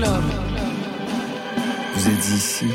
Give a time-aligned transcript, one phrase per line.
[0.00, 0.22] club.
[1.94, 2.66] Vous êtes ici?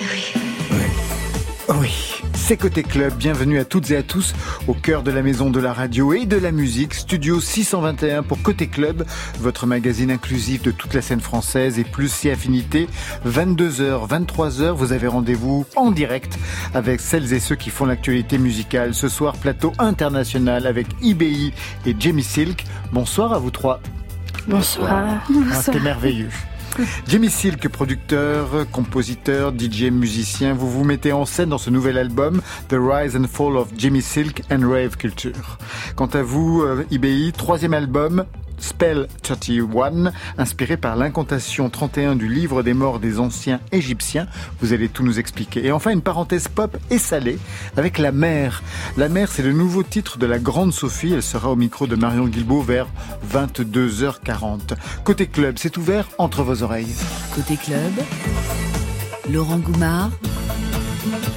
[0.00, 0.32] Oui.
[0.70, 1.76] Oui.
[1.80, 1.92] Oui.
[2.34, 4.32] C'est Côté Club, bienvenue à toutes et à tous
[4.68, 8.40] au cœur de la maison de la radio et de la musique, Studio 621 pour
[8.42, 9.04] Côté Club,
[9.40, 12.88] votre magazine inclusif de toute la scène française et plus si affinité.
[13.26, 16.38] 22h, 23h, vous avez rendez-vous en direct
[16.74, 18.94] avec celles et ceux qui font l'actualité musicale.
[18.94, 21.52] Ce soir, plateau international avec IBI
[21.84, 22.64] et Jamie Silk.
[22.92, 23.80] Bonsoir à vous trois.
[24.46, 25.04] Bonsoir.
[25.52, 26.30] Ah, C'était merveilleux.
[27.06, 32.40] Jimmy Silk, producteur, compositeur, DJ, musicien, vous vous mettez en scène dans ce nouvel album
[32.68, 35.58] The Rise and Fall of Jimmy Silk and Rave Culture.
[35.96, 38.24] Quant à vous, euh, IBI, troisième album,
[38.58, 44.26] Spell 31, inspiré par l'incantation 31 du livre des morts des anciens égyptiens.
[44.60, 45.64] Vous allez tout nous expliquer.
[45.64, 47.38] Et enfin, une parenthèse pop et salée
[47.76, 48.62] avec La Mer.
[48.96, 51.12] La Mer, c'est le nouveau titre de la Grande Sophie.
[51.14, 52.86] Elle sera au micro de Marion Guilbault vers
[53.32, 54.74] 22h40.
[55.04, 56.94] Côté club, c'est ouvert entre vos oreilles.
[57.34, 57.92] Côté club,
[59.30, 60.10] Laurent Goumard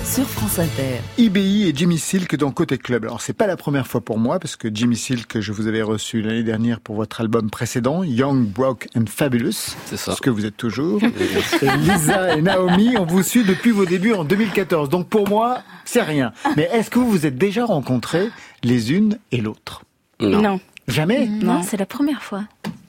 [0.04, 1.00] sur France Inter.
[1.18, 3.06] IBI et Jimmy Silk dans Côté Club.
[3.06, 5.82] Alors c'est pas la première fois pour moi parce que Jimmy Silk, je vous avais
[5.82, 9.76] reçu l'année dernière pour votre album précédent, Young, Broke and Fabulous.
[9.86, 10.16] C'est ça.
[10.16, 11.02] Ce que vous êtes toujours.
[11.04, 14.90] et Lisa et Naomi, on vous suit depuis vos débuts en 2014.
[14.90, 16.34] Donc pour moi, c'est rien.
[16.58, 18.30] Mais est-ce que vous vous êtes déjà rencontrés
[18.64, 19.84] les unes et l'autre?
[20.20, 20.42] Non.
[20.42, 20.60] Non.
[20.88, 21.28] Jamais?
[21.28, 22.44] Non, c'est la première fois.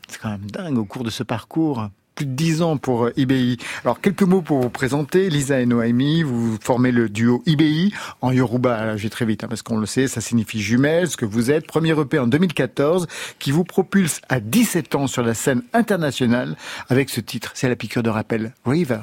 [0.08, 1.88] C'est quand même dingue au cours de ce parcours.
[2.14, 3.56] Plus de 10 ans pour euh, IBI.
[3.84, 5.30] Alors, quelques mots pour vous présenter.
[5.30, 8.94] Lisa et Noémie, vous formez le duo IBI en Yoruba.
[8.94, 11.66] Vais très vite, hein, parce qu'on le sait, ça signifie jumelle, ce que vous êtes.
[11.66, 13.06] Premier EP en 2014,
[13.38, 16.56] qui vous propulse à 17 ans sur la scène internationale
[16.88, 17.52] avec ce titre.
[17.54, 18.52] C'est la piqûre de rappel.
[18.66, 19.00] River.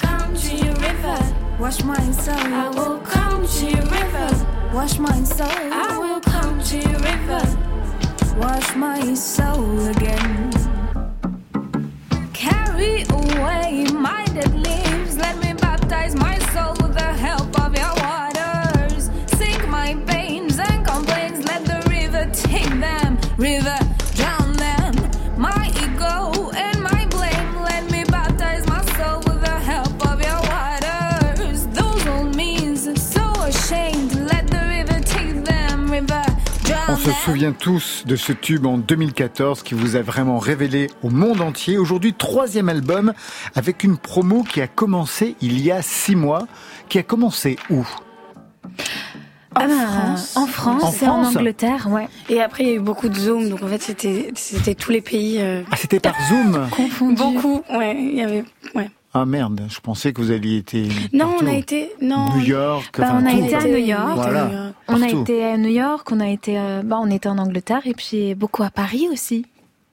[0.00, 1.18] Come to your river,
[1.58, 2.34] wash my soul.
[2.36, 5.48] I will come to your river, wash my soul.
[5.48, 7.42] I will come to your river,
[8.38, 10.57] wash my soul again.
[13.38, 16.37] Away my dead leaves, let me baptize my
[37.08, 41.40] se souvient tous de ce tube en 2014 qui vous a vraiment révélé au monde
[41.40, 41.78] entier.
[41.78, 43.14] Aujourd'hui, troisième album
[43.54, 46.46] avec une promo qui a commencé il y a six mois.
[46.90, 47.86] Qui a commencé où?
[49.56, 50.32] En Ah France.
[50.34, 52.08] bah, En France En et en France Angleterre, ouais.
[52.28, 54.90] Et après, il y a eu beaucoup de Zoom, donc en fait, c'était c'était tous
[54.90, 56.68] les pays euh, Ah, c'était par Zoom?
[56.70, 57.14] Confondu.
[57.22, 58.44] Beaucoup, ouais, il y avait,
[58.74, 58.90] ouais.
[59.14, 61.44] Ah merde, je pensais que vous alliez été Non, partout.
[61.44, 62.36] on a été, non.
[62.36, 62.94] New York.
[62.98, 63.64] Bah, enfin, on a été à.
[63.64, 64.12] New York.
[64.14, 64.72] Voilà.
[64.86, 67.82] On a été à New York, on a été, euh, bah, on était en Angleterre
[67.86, 69.46] et puis beaucoup à Paris aussi.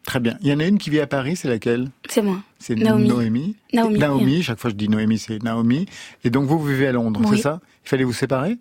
[0.06, 0.38] Très bien.
[0.42, 1.90] Il y en a une qui vit à Paris, c'est laquelle?
[2.10, 2.38] C'est moi.
[2.60, 3.08] C'est Naomi.
[3.10, 3.56] Noémie.
[3.74, 3.98] Naomi.
[4.00, 5.88] Naomi, chaque fois je dis Noémie, c'est Naomi.
[6.24, 7.38] Et donc vous, vous vivez à Londres, Oui.
[7.38, 7.60] c'est ça?
[7.86, 8.58] Il fallait vous séparer?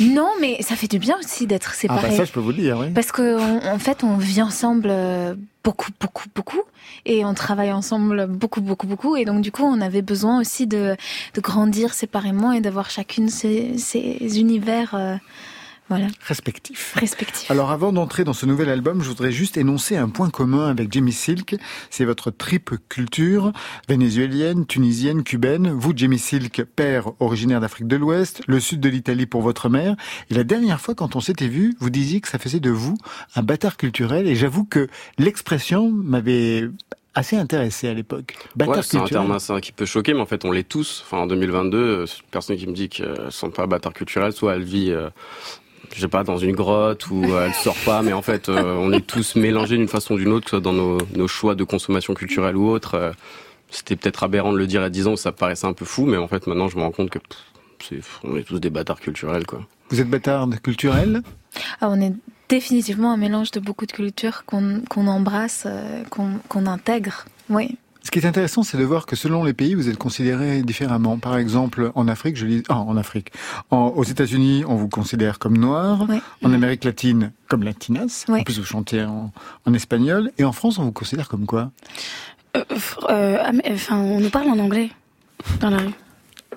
[0.00, 2.08] Non, mais ça fait du bien aussi d'être Ah séparés.
[2.10, 2.90] bah ça, je peux vous le dire, oui.
[2.94, 6.62] Parce que en fait, on vit ensemble euh, beaucoup, beaucoup, beaucoup,
[7.06, 10.66] et on travaille ensemble beaucoup, beaucoup, beaucoup, et donc du coup, on avait besoin aussi
[10.66, 10.96] de,
[11.34, 15.14] de grandir séparément et d'avoir chacune ses, ses univers, euh,
[15.88, 16.94] voilà, Respectif.
[16.96, 17.50] respectifs.
[17.50, 20.90] Alors avant d'entrer dans ce nouvel album, je voudrais juste énoncer un point commun avec
[20.92, 21.56] Jamie Silk.
[21.90, 23.52] C'est votre triple culture,
[23.88, 25.70] vénézuélienne, tunisienne, cubaine.
[25.70, 29.94] Vous, Jamie Silk, père originaire d'Afrique de l'Ouest, le sud de l'Italie pour votre mère.
[30.30, 32.96] Et la dernière fois, quand on s'était vu, vous disiez que ça faisait de vous
[33.36, 34.26] un bâtard culturel.
[34.26, 36.68] Et j'avoue que l'expression m'avait
[37.14, 38.34] assez intéressé à l'époque.
[38.56, 41.02] Bâtard Ouais, c'est un terme assez- qui peut choquer, mais en fait, on l'est tous.
[41.06, 44.32] Enfin, en 2022, euh, une personne qui me dit qu'elle ne sont pas bâtard culturel,
[44.32, 45.10] soit elle vit, euh,
[45.94, 48.74] je sais pas, dans une grotte ou euh, elle sort pas, mais en fait, euh,
[48.76, 51.28] on est tous mélangés d'une façon ou d'une autre, que ce soit dans nos, nos
[51.28, 52.94] choix de consommation culturelle ou autre.
[52.94, 53.12] Euh,
[53.70, 56.16] C'était peut-être aberrant de le dire à 10 ans, ça paraissait un peu fou, mais
[56.16, 57.38] en fait, maintenant, je me rends compte que pff,
[57.82, 59.60] c'est, on est tous des bâtards culturels, quoi.
[59.90, 61.22] Vous êtes bâtard culturel?
[61.80, 62.12] Ah, on est
[62.58, 67.24] définitivement un mélange de beaucoup de cultures qu'on qu'on embrasse, euh, qu'on qu'on intègre.
[67.50, 67.76] Oui.
[68.06, 71.16] Ce qui est intéressant, c'est de voir que selon les pays, vous êtes considérés différemment.
[71.18, 73.28] Par exemple, en Afrique, je lis, ah, en Afrique,
[73.70, 76.04] En- aux États-Unis, on vous considère comme noir.
[76.08, 76.20] Oui.
[76.42, 78.26] En Amérique latine, comme latinas.
[78.28, 78.40] Oui.
[78.40, 79.32] En plus, vous chantez en,
[79.66, 80.30] en espagnol.
[80.38, 81.70] Et en France, on vous considère comme quoi?
[82.56, 82.62] Euh,
[83.08, 83.38] euh,
[83.72, 84.90] enfin, on nous parle en anglais
[85.60, 85.94] dans la rue.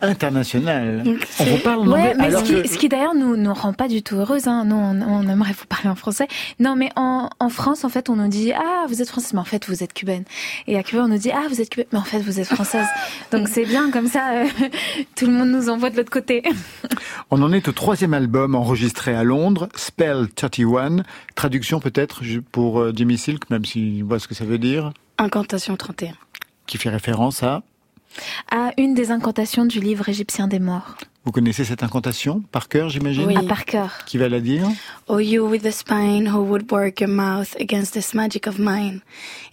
[0.02, 1.04] International.
[1.04, 2.14] Donc, On vous parle en Ouais, anglais.
[2.18, 4.48] mais alors ce qui, que- ce qui d'ailleurs nous nous rend pas du tout heureuse.
[4.48, 4.66] Hein.
[4.66, 6.28] Nous, on, on aimerait vous parler en français.
[6.60, 9.40] Non, mais en, en France, en fait, on nous dit ah vous êtes française, mais
[9.40, 10.24] en fait vous êtes cubaine.
[10.68, 12.48] Et à Cuba, on nous dit ah vous êtes cubaine, mais en fait vous êtes
[12.48, 12.88] française.
[13.32, 14.32] Donc c'est bien comme ça.
[14.32, 14.46] euh,
[15.16, 16.44] tout le monde nous envoie de l'autre côté.
[17.32, 21.04] On en est au troisième album enregistré à Londres, Spell 31.
[21.36, 22.22] Traduction peut-être
[22.52, 24.92] pour euh, Jimmy Silk, même s'il voit ce que ça veut dire.
[25.18, 26.14] Incantation 31.
[26.68, 27.64] qui fait référence à...
[28.52, 30.96] À une des incantations du livre égyptien des morts.
[31.26, 33.36] Vous connaissez cette incantation par cœur, j'imagine Oui.
[33.36, 34.06] À par cœur.
[34.06, 34.68] Qui va la dire?
[35.08, 39.02] O you with the spine who would work your mouth against this magic of mine.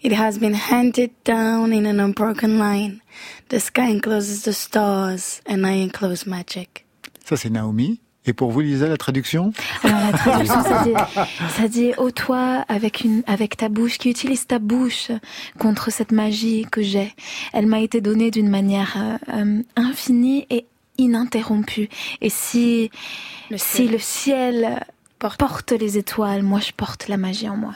[0.05, 3.01] It has been handed down in an unbroken line.
[3.49, 6.87] The sky encloses the stars and I enclose magic.
[7.25, 8.01] Ça, c'est Naomi.
[8.27, 12.65] Et pour vous, Lisa, la traduction Alors la traduction, ça dit, ça dit ô toi
[12.69, 15.11] avec une, avec ta bouche, qui utilise ta bouche
[15.59, 17.15] contre cette magie que j'ai.
[17.53, 20.67] Elle m'a été donnée d'une manière euh, euh, infinie et
[20.97, 21.89] ininterrompue.
[22.21, 22.91] Et si,
[23.51, 23.91] Le si ciel.
[23.93, 24.87] le ciel
[25.19, 25.39] Porte.
[25.39, 27.75] porte les étoiles, moi je porte la magie en moi.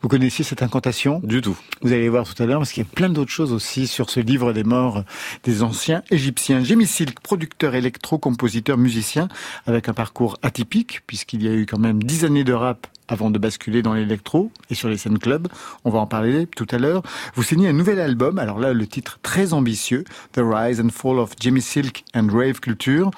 [0.00, 1.20] Vous connaissiez cette incantation?
[1.24, 1.56] Du tout.
[1.82, 4.10] Vous allez voir tout à l'heure, parce qu'il y a plein d'autres choses aussi sur
[4.10, 5.02] ce livre des morts
[5.42, 6.62] des anciens égyptiens.
[6.62, 9.28] Jimmy Silk, producteur électro, compositeur, musicien,
[9.66, 13.30] avec un parcours atypique, puisqu'il y a eu quand même dix années de rap avant
[13.30, 15.48] de basculer dans l'électro et sur les scènes clubs.
[15.84, 17.02] On va en parler tout à l'heure.
[17.34, 21.18] Vous signez un nouvel album, alors là, le titre très ambitieux, The Rise and Fall
[21.18, 23.10] of Jimmy Silk and Rave Culture.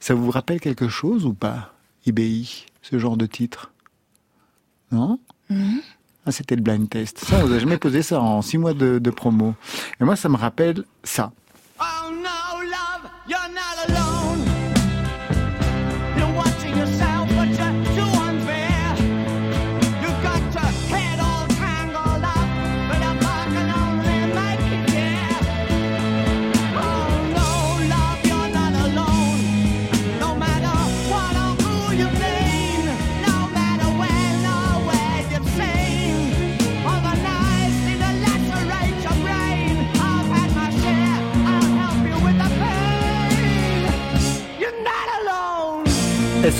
[0.00, 1.74] Ça vous rappelle quelque chose ou pas,
[2.06, 3.70] IBI, ce genre de titre?
[4.90, 5.20] Non
[6.26, 7.18] ah, c'était le blind test.
[7.24, 9.54] Ça, on vous a jamais posé ça en six mois de, de promo.
[10.00, 11.32] Et moi, ça me rappelle ça.
[11.80, 14.43] Oh no, love, you're not alone.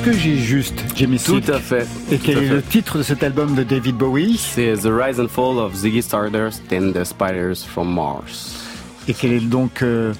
[0.05, 1.87] Que j'ai juste, Jamie Tout à fait.
[2.13, 2.55] Et quel est fait.
[2.55, 4.37] le titre de cet album de David Bowie?
[4.37, 8.55] C'est The Rise and Fall of Ziggy Stardust and the Spiders from Mars.
[9.09, 10.13] Et quelle est donc euh,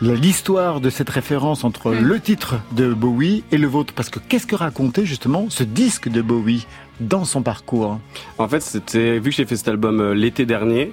[0.00, 3.94] l'histoire de cette référence entre le titre de Bowie et le vôtre?
[3.94, 6.66] Parce que qu'est-ce que racontait justement ce disque de Bowie
[6.98, 8.00] dans son parcours?
[8.38, 10.92] En fait, c'était vu que j'ai fait cet album euh, l'été dernier,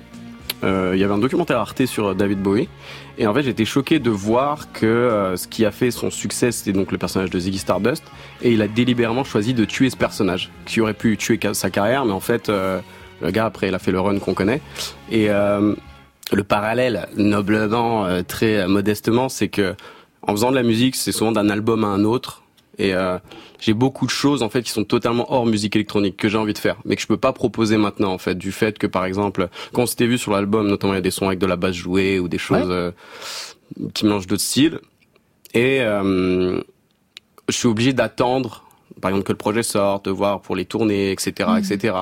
[0.63, 2.69] euh, il y avait un documentaire Arte sur David Bowie,
[3.17, 6.51] et en fait j'étais choqué de voir que euh, ce qui a fait son succès,
[6.51, 8.03] c'était donc le personnage de Ziggy Stardust,
[8.41, 12.05] et il a délibérément choisi de tuer ce personnage, qui aurait pu tuer sa carrière,
[12.05, 12.79] mais en fait euh,
[13.21, 14.61] le gars après il a fait le run qu'on connaît,
[15.11, 15.27] et
[16.31, 19.75] le parallèle noblement, très modestement, c'est que
[20.23, 22.41] en faisant de la musique, c'est souvent d'un album à un autre.
[22.79, 22.93] Et
[23.65, 26.53] j'ai beaucoup de choses en fait qui sont totalement hors musique électronique que j'ai envie
[26.53, 29.05] de faire, mais que je peux pas proposer maintenant en fait du fait que par
[29.05, 31.47] exemple quand on s'était vu sur l'album, notamment il y a des sons avec de
[31.47, 32.73] la basse jouée ou des choses Ouais.
[32.73, 32.91] euh,
[33.95, 34.79] qui mélangent d'autres styles.
[35.55, 36.59] Et euh,
[37.49, 38.63] je suis obligé d'attendre,
[39.01, 41.95] par exemple que le projet sorte, de voir pour les tournées, etc., etc.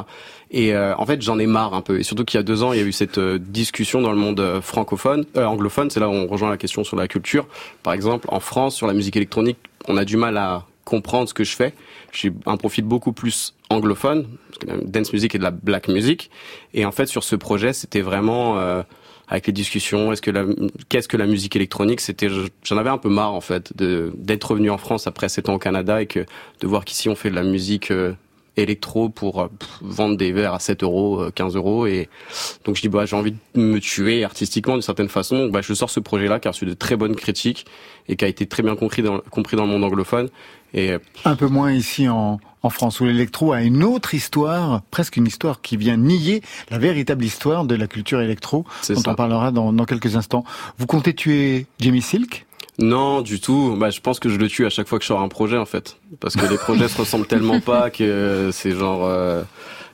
[0.52, 2.00] Et euh, en fait, j'en ai marre un peu.
[2.00, 4.12] Et surtout qu'il y a deux ans, il y a eu cette euh, discussion dans
[4.12, 5.90] le monde euh, francophone, euh, anglophone.
[5.90, 7.48] C'est là où on rejoint la question sur la culture.
[7.84, 9.58] Par exemple, en France, sur la musique électronique,
[9.88, 11.74] on a du mal à comprendre ce que je fais.
[12.12, 16.30] J'ai un profil beaucoup plus anglophone, parce dance music et de la black music.
[16.74, 18.84] Et en fait, sur ce projet, c'était vraiment euh,
[19.28, 20.12] avec les discussions.
[20.12, 20.46] Est-ce que la,
[20.90, 22.02] qu'est-ce que la musique électronique?
[22.02, 22.30] C'était,
[22.64, 25.56] j'en avais un peu marre en fait de d'être revenu en France après sept ans
[25.56, 26.26] au Canada et que
[26.60, 28.14] de voir qu'ici on fait de la musique euh,
[28.58, 31.86] électro pour euh, pff, vendre des verres à 7 euros, euh, 15 euros.
[31.88, 32.10] Et
[32.66, 35.38] donc je dis, bah, j'ai envie de me tuer artistiquement d'une certaine façon.
[35.38, 37.66] Donc, bah, je sors ce projet-là qui a reçu de très bonnes critiques
[38.08, 40.30] et qui a été très bien compris dans, compris dans le monde anglophone.
[40.74, 44.82] Et euh, Un peu moins ici en, en France, où l'électro a une autre histoire,
[44.90, 49.02] presque une histoire qui vient nier la véritable histoire de la culture électro, c'est dont
[49.02, 49.12] ça.
[49.12, 50.44] on parlera dans, dans quelques instants.
[50.78, 52.46] Vous comptez tuer Jamie Silk?
[52.80, 53.76] Non, du tout.
[53.78, 55.58] Bah, je pense que je le tue à chaque fois que je sors un projet,
[55.58, 55.98] en fait.
[56.20, 59.06] Parce que les projets se ressemblent tellement pas que c'est genre...
[59.06, 59.44] euh,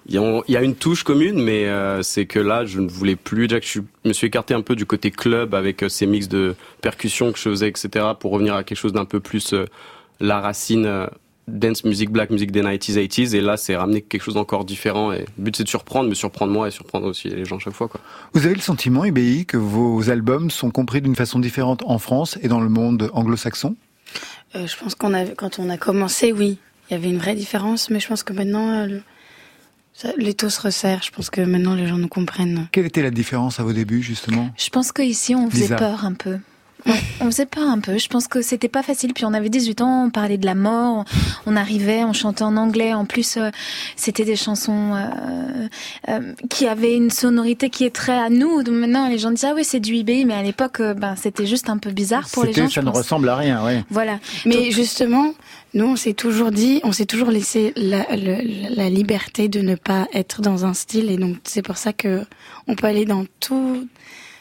[0.07, 0.13] Il
[0.47, 3.47] y, a, une touche commune, mais euh, c'est que là, je ne voulais plus.
[3.47, 6.27] Déjà que je me suis écarté un peu du côté club avec euh, ces mix
[6.29, 9.53] de percussions que je faisais, etc., pour revenir à quelque chose d'un peu plus
[10.21, 11.07] la racine
[11.57, 13.35] dance music, black music des 90s, 80s.
[13.35, 15.11] Et là, c'est ramener quelque chose d'encore différent.
[15.11, 17.73] Et le but, c'est de surprendre, me surprendre moi et surprendre aussi les gens chaque
[17.73, 17.87] fois.
[17.87, 17.99] Quoi.
[18.33, 22.37] Vous avez le sentiment, IBI, que vos albums sont compris d'une façon différente en France
[22.41, 23.75] et dans le monde anglo-saxon?
[24.55, 26.57] Euh, je pense qu'on a, quand on a commencé, oui,
[26.89, 29.01] il y avait une vraie différence, mais je pense que maintenant, euh, le-
[29.93, 31.03] ça- les taux se resserrent.
[31.03, 32.67] Je pense que maintenant, les gens nous comprennent.
[32.71, 34.49] Quelle était la différence à vos débuts, justement?
[34.57, 35.75] Je pense qu'ici, on faisait Lisa.
[35.75, 36.37] peur un peu.
[37.21, 37.97] On faisait peur un peu.
[37.97, 39.13] Je pense que c'était pas facile.
[39.13, 41.03] Puis on avait 18 ans, on parlait de la mort,
[41.45, 42.93] on arrivait, on chantait en anglais.
[42.93, 43.49] En plus, euh,
[43.97, 45.67] c'était des chansons euh,
[46.09, 48.63] euh, qui avaient une sonorité qui est très à nous.
[48.63, 51.15] Donc maintenant, les gens disent ah oui, c'est du IBI, mais à l'époque, euh, ben
[51.17, 52.67] c'était juste un peu bizarre pour les gens.
[52.69, 52.97] Ça je ne pense.
[52.99, 53.83] ressemble à rien, ouais.
[53.89, 54.19] Voilà.
[54.45, 55.33] Mais Donc- justement,
[55.73, 59.75] nous, on s'est toujours dit, on s'est toujours laissé la, le- la liberté de ne
[59.75, 62.23] pas être dans un style, et donc c'est pour ça que
[62.67, 63.85] on peut aller dans tout,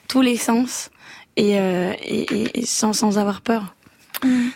[0.07, 0.90] tous les sens
[1.38, 3.75] et, euh, et, et- et sans, sans avoir peur.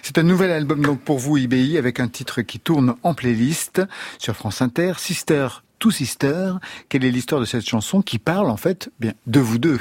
[0.03, 3.81] C'est un nouvel album donc pour vous IBI avec un titre qui tourne en playlist
[4.19, 5.47] sur France Inter, Sister
[5.79, 6.55] to Sister.
[6.89, 9.79] Quelle est l'histoire de cette chanson qui parle en fait bien de vous deux?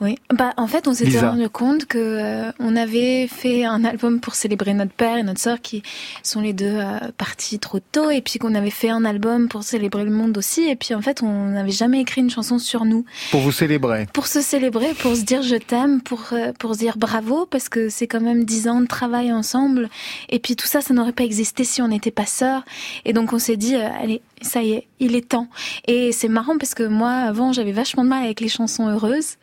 [0.00, 4.20] Oui, bah en fait, on s'était rendu compte que euh, on avait fait un album
[4.20, 5.82] pour célébrer notre père et notre sœur qui
[6.22, 9.62] sont les deux euh, partis trop tôt, et puis qu'on avait fait un album pour
[9.62, 12.84] célébrer le monde aussi, et puis en fait, on n'avait jamais écrit une chanson sur
[12.84, 14.06] nous pour vous célébrer.
[14.12, 17.68] pour se célébrer, pour se dire je t'aime, pour euh, pour se dire bravo parce
[17.68, 19.88] que c'est quand même dix ans de travail ensemble,
[20.28, 22.64] et puis tout ça, ça n'aurait pas existé si on n'était pas sœurs,
[23.04, 24.20] et donc on s'est dit allez.
[24.42, 25.48] Ça y est, il est temps.
[25.86, 29.36] Et c'est marrant parce que moi, avant, j'avais vachement de mal avec les chansons heureuses.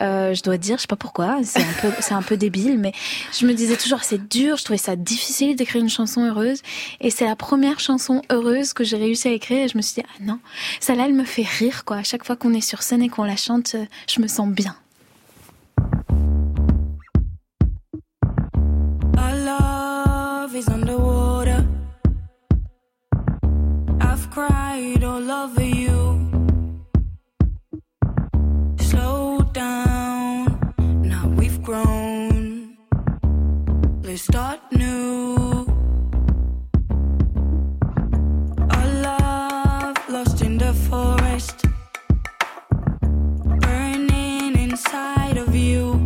[0.00, 2.78] Euh, je dois dire, je sais pas pourquoi, c'est un peu, c'est un peu débile,
[2.78, 2.92] mais
[3.38, 6.62] je me disais toujours c'est dur, je trouvais ça difficile d'écrire une chanson heureuse,
[7.00, 10.00] et c'est la première chanson heureuse que j'ai réussi à écrire, et je me suis
[10.00, 10.38] dit ah non,
[10.80, 11.96] celle-là elle me fait rire quoi.
[11.98, 14.48] À chaque fois qu'on est sur scène et qu'on la chante, euh, je me sens
[14.48, 14.76] bien.
[34.18, 35.64] Start new.
[38.68, 41.64] Our love lost in the forest,
[43.60, 46.04] burning inside of you.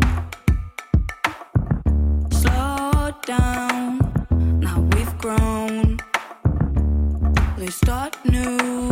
[2.31, 3.99] Slow down,
[4.61, 5.99] now we've grown.
[7.57, 8.92] Let's start new.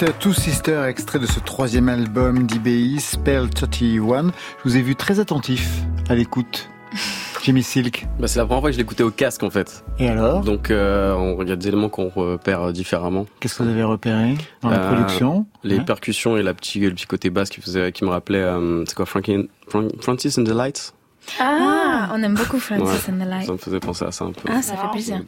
[0.00, 4.28] Sister to Sister, extrait de ce troisième album d'IBI, Spell 31.
[4.28, 4.30] Je
[4.64, 6.70] vous ai vu très attentif à l'écoute.
[7.42, 8.06] Jimmy Silk.
[8.18, 9.84] Bah, c'est la première fois que je l'écoutais au casque en fait.
[9.98, 10.40] Et alors?
[10.40, 13.26] Donc euh, on- il y a des éléments qu'on repère différemment.
[13.40, 15.44] Qu'est-ce que vous avez repéré dans la Euh, production?
[15.64, 18.94] Les percussions et la le petit côté basse qui, faisait, qui me rappelait, euh, c'est
[18.94, 20.94] quoi, Frankie, Fran- Francis and the Lights?
[21.38, 23.14] Ah, on aime beaucoup Francis Ouais.
[23.14, 23.46] and the Light.
[23.46, 24.48] Ça me faisait penser à ça un peu.
[24.52, 25.22] Ah, ça fait plaisir.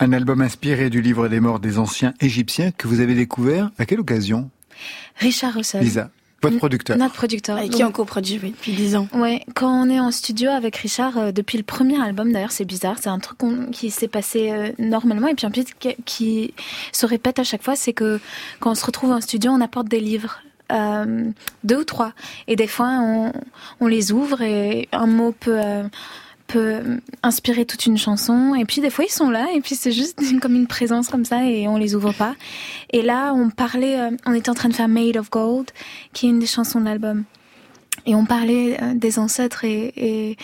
[0.00, 3.70] Un album inspiré du livre des morts des anciens égyptiens que vous avez découvert.
[3.78, 4.50] À quelle occasion?
[5.16, 6.10] Richard Russell, Lisa,
[6.42, 6.98] votre producteur.
[6.98, 7.56] notre producteur.
[7.56, 9.08] Avec qui on coproduit oui, depuis 10 ans.
[9.14, 12.66] Ouais, quand on est en studio avec Richard, euh, depuis le premier album d'ailleurs, c'est
[12.66, 13.38] bizarre, c'est un truc
[13.72, 16.54] qui s'est passé euh, normalement et puis en plus qui, qui
[16.92, 18.20] se répète à chaque fois, c'est que
[18.60, 20.40] quand on se retrouve en studio, on apporte des livres.
[20.72, 21.30] Euh,
[21.64, 22.12] deux ou trois
[22.48, 22.88] et des fois
[23.80, 25.84] on, les ouvre et un mot peut euh,
[26.46, 28.54] peut inspirer toute une chanson.
[28.54, 31.24] Et puis des fois ils sont là et puis c'est juste comme une présence comme
[31.24, 32.34] ça et on les ouvre pas.
[32.92, 35.70] Et là on parlait, euh, on était en train de faire Made of Gold,
[36.12, 37.24] qui est une des chansons de l'album.
[38.06, 40.36] Et on parlait euh, des ancêtres et, et,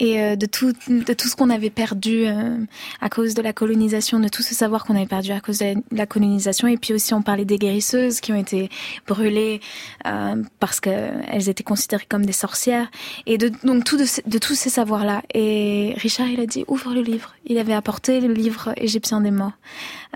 [0.00, 2.56] et euh, de tout, de tout ce qu'on avait perdu euh,
[3.00, 5.74] à cause de la colonisation, de tout ce savoir qu'on avait perdu à cause de
[5.92, 6.66] la colonisation.
[6.68, 8.70] Et puis aussi, on parlait des guérisseuses qui ont été
[9.06, 9.60] brûlées
[10.06, 12.90] euh, parce qu'elles étaient considérées comme des sorcières.
[13.26, 15.22] Et de, donc tout de, de tous ces savoirs-là.
[15.34, 17.34] Et Richard, il a dit, ouvre le livre.
[17.44, 19.52] Il avait apporté le livre égyptien des morts.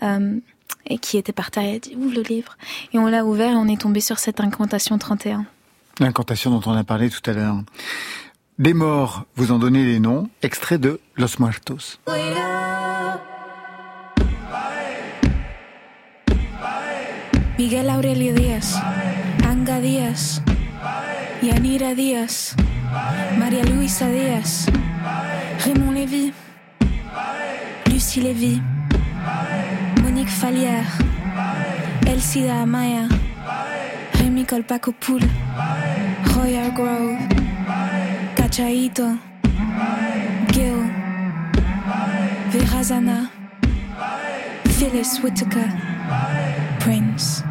[0.03, 0.39] Euh,
[0.87, 2.57] et qui était par terre, il a dit, ouvre le livre.
[2.93, 5.47] Et on l'a ouvert et on est tombé sur cette incantation 31.
[6.01, 7.57] L'incantation dont on a parlé tout à l'heure.
[8.59, 10.29] Des morts, vous en donnez les noms.
[10.43, 11.99] Extrait de Los Muertos.
[17.59, 18.77] Miguel Aurelio Díaz,
[19.49, 20.43] Anga Díaz,
[21.43, 22.57] Yanira Díaz,
[23.39, 24.67] María Luisa Díaz,
[25.65, 26.33] Raymond Lévy,
[27.87, 28.61] Lucie Lévy,
[30.03, 30.99] Monique Falière,
[32.07, 33.09] Elsida Amaya,
[34.47, 35.21] Colpacopoul,
[36.35, 37.17] Royal Grove,
[38.37, 39.17] Cachaito,
[40.53, 40.75] Gil,
[42.51, 43.31] Virazana,
[44.67, 45.69] Phyllis Whitaker,
[46.81, 47.43] Prince.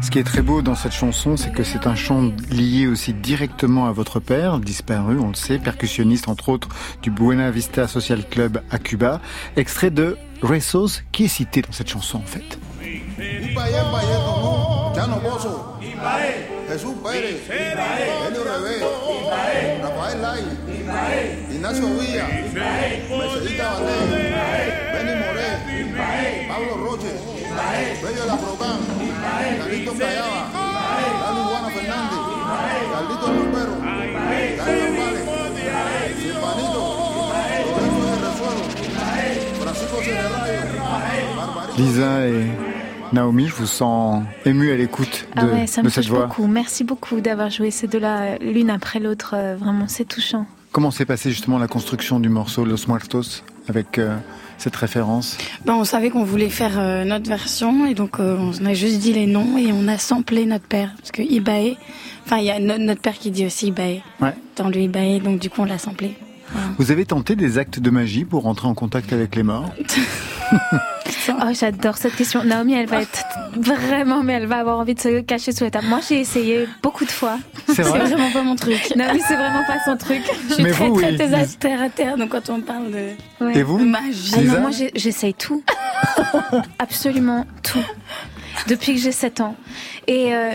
[0.00, 3.14] Ce qui est très beau dans cette chanson, c'est que c'est un chant lié aussi
[3.14, 6.68] directement à votre père, disparu, on le sait, percussionniste entre autres
[7.02, 9.20] du Buena Vista Social Club à Cuba.
[9.56, 12.58] Extrait de Rezos, qui est cité dans cette chanson en fait.
[14.94, 15.78] Chano Bozo,
[16.68, 18.76] Jesús Pérez, Helio Rebé,
[19.82, 20.42] Rafael Lai,
[21.50, 24.10] Ignacio Villa, Mercedita Valdés,
[24.92, 25.50] Benny Moré,
[26.46, 27.12] Pablo Roche,
[28.02, 28.80] Bello La Procán,
[29.58, 30.42] Carlito Callaba,
[31.22, 32.20] Dani Juana Fernández,
[32.92, 33.74] Carlito Rompero,
[34.58, 35.24] Dani Vales,
[36.20, 36.82] Silvanito,
[37.64, 38.64] Lorenzo de Resuelo,
[39.58, 40.60] Francisco Cererayo,
[41.36, 42.71] Barbarito.
[43.12, 46.26] Naomi, je vous sens ému à l'écoute de, Ah ouais, ça de me cette voix.
[46.26, 46.46] beaucoup.
[46.46, 49.34] Merci beaucoup d'avoir joué ces deux-là euh, l'une après l'autre.
[49.36, 50.46] euh, Vraiment, c'est touchant.
[50.72, 54.16] Comment s'est passée justement la construction du morceau Los Muertos avec euh,
[54.56, 58.64] cette référence Ben, on savait qu'on voulait faire euh, notre version et donc euh, on
[58.64, 61.76] a juste dit les noms et on a samplé notre père parce que Ibae,
[62.24, 64.34] enfin il y a no- notre père qui dit aussi Ibae Ouais.
[64.56, 66.16] dans le Ibae donc du coup on l'a samplé.
[66.78, 69.72] Vous avez tenté des actes de magie pour rentrer en contact avec les morts
[71.28, 72.42] Oh, j'adore cette question.
[72.44, 73.24] Naomi, elle va être
[73.56, 75.86] vraiment, mais elle va avoir envie de se cacher sous la table.
[75.86, 77.38] Moi, j'ai essayé beaucoup de fois.
[77.68, 78.92] C'est vrai vraiment pas mon truc.
[78.96, 80.20] Naomi, c'est vraiment pas son truc.
[80.48, 81.16] Je suis Mais très vous, très oui.
[81.16, 83.58] très à terre à terre donc quand on parle de, Ouais.
[83.58, 84.34] Et vous de magie.
[84.36, 85.62] Ah non, moi, j'essaye tout.
[86.78, 87.84] Absolument tout.
[88.68, 89.56] Depuis que j'ai 7 ans.
[90.06, 90.50] Et euh,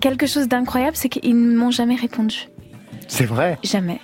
[0.00, 2.48] quelque chose d'incroyable, c'est qu'ils ne m'ont jamais répondu.
[3.08, 4.00] C'est vrai Jamais.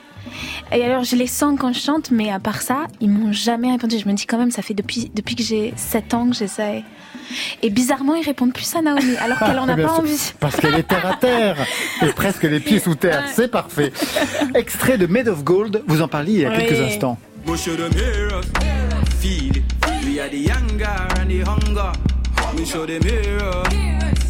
[0.72, 3.70] Et alors, je les sens quand je chante, mais à part ça, ils m'ont jamais
[3.70, 3.98] répondu.
[3.98, 6.82] Je me dis quand même, ça fait depuis, depuis que j'ai 7 ans que j'essaie.
[7.62, 10.02] Et bizarrement, ils répondent plus à Naomi, alors qu'elle en a Ah, Bien pas sûr.
[10.02, 10.32] envie.
[10.40, 11.56] Parce qu'elle est terre à terre
[12.02, 13.92] et presque les pieds sous terre, c'est parfait.
[14.54, 17.18] Extrait de Made of Gold, vous en parliez il y a quelques instants.
[17.46, 17.92] We show them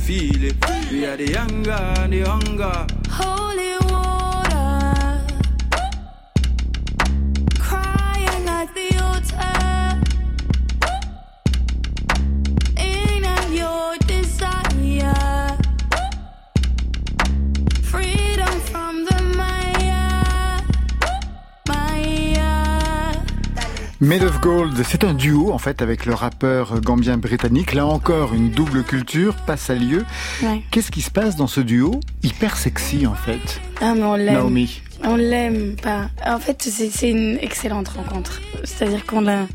[0.06, 0.54] feel it.
[0.92, 2.86] We are the and the hunger.
[3.10, 3.85] Holy
[24.06, 27.74] Made of Gold, c'est un duo en fait avec le rappeur gambien britannique.
[27.74, 30.04] Là encore, une double culture passe à lieu.
[30.42, 30.62] Ouais.
[30.70, 31.98] Qu'est-ce qui se passe dans ce duo?
[32.22, 33.60] Hyper sexy en fait.
[33.80, 34.34] Ah mais on l'aime.
[34.34, 34.80] Naomi.
[35.04, 36.08] On l'aime pas.
[36.26, 38.40] En fait, c'est une excellente rencontre.
[38.64, 39.46] C'est-à-dire qu'on l'a,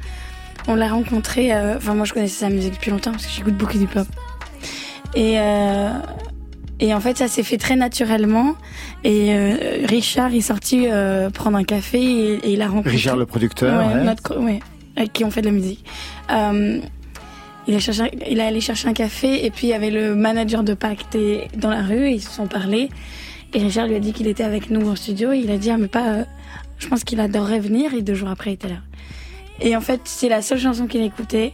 [0.68, 1.54] on l'a rencontré.
[1.54, 4.08] euh, Enfin, moi, je connaissais sa musique depuis longtemps parce que j'écoute beaucoup du pop.
[5.16, 5.90] Et euh,
[6.80, 8.56] et en fait, ça s'est fait très naturellement.
[9.04, 12.92] Et euh, Richard est sorti euh, prendre un café et, et il a rencontré.
[12.92, 13.88] Richard le producteur.
[13.88, 14.04] Ouais, ouais.
[14.04, 14.60] notre ouais,
[14.96, 15.84] avec qui on fait de la musique.
[16.32, 16.80] Euh,
[17.68, 20.16] il, a cherché, il est allé chercher un café et puis il y avait le
[20.16, 22.90] manager de Pacte et- dans la rue et ils se sont parlé.
[23.54, 25.32] Et Richard lui a dit qu'il était avec nous en studio.
[25.32, 26.24] Et il a dit ah mais pas, euh,
[26.80, 27.94] je pense qu'il adorerait venir.
[27.94, 28.82] Et deux jours après il était là.
[29.60, 31.52] Et en fait c'est la seule chanson qu'il écoutait.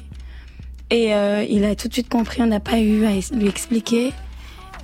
[0.89, 4.13] Et euh, il a tout de suite compris, on n'a pas eu à lui expliquer.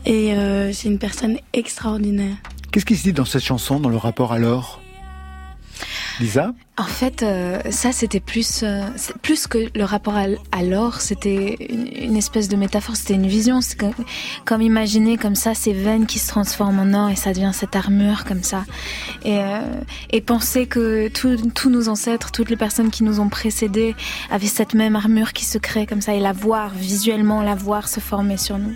[0.05, 2.35] Et euh, c'est une personne extraordinaire.
[2.71, 4.82] Qu'est-ce qui se dit dans cette chanson, dans le rapport à l'or?
[6.19, 8.87] Lisa En fait, euh, ça c'était plus, euh,
[9.21, 13.61] plus que le rapport à, l'or, c'était une, espèce de métaphore, c'était une vision.
[13.61, 13.77] C'est
[14.45, 17.75] comme, imaginer comme ça ces veines qui se transforment en or et ça devient cette
[17.75, 18.65] armure comme ça.
[19.25, 19.61] Et, euh,
[20.11, 23.95] et penser que tous nos ancêtres, toutes les personnes qui nous ont précédés
[24.29, 27.87] avaient cette même armure qui se crée comme ça et la voir visuellement, la voir
[27.87, 28.73] se former sur nous.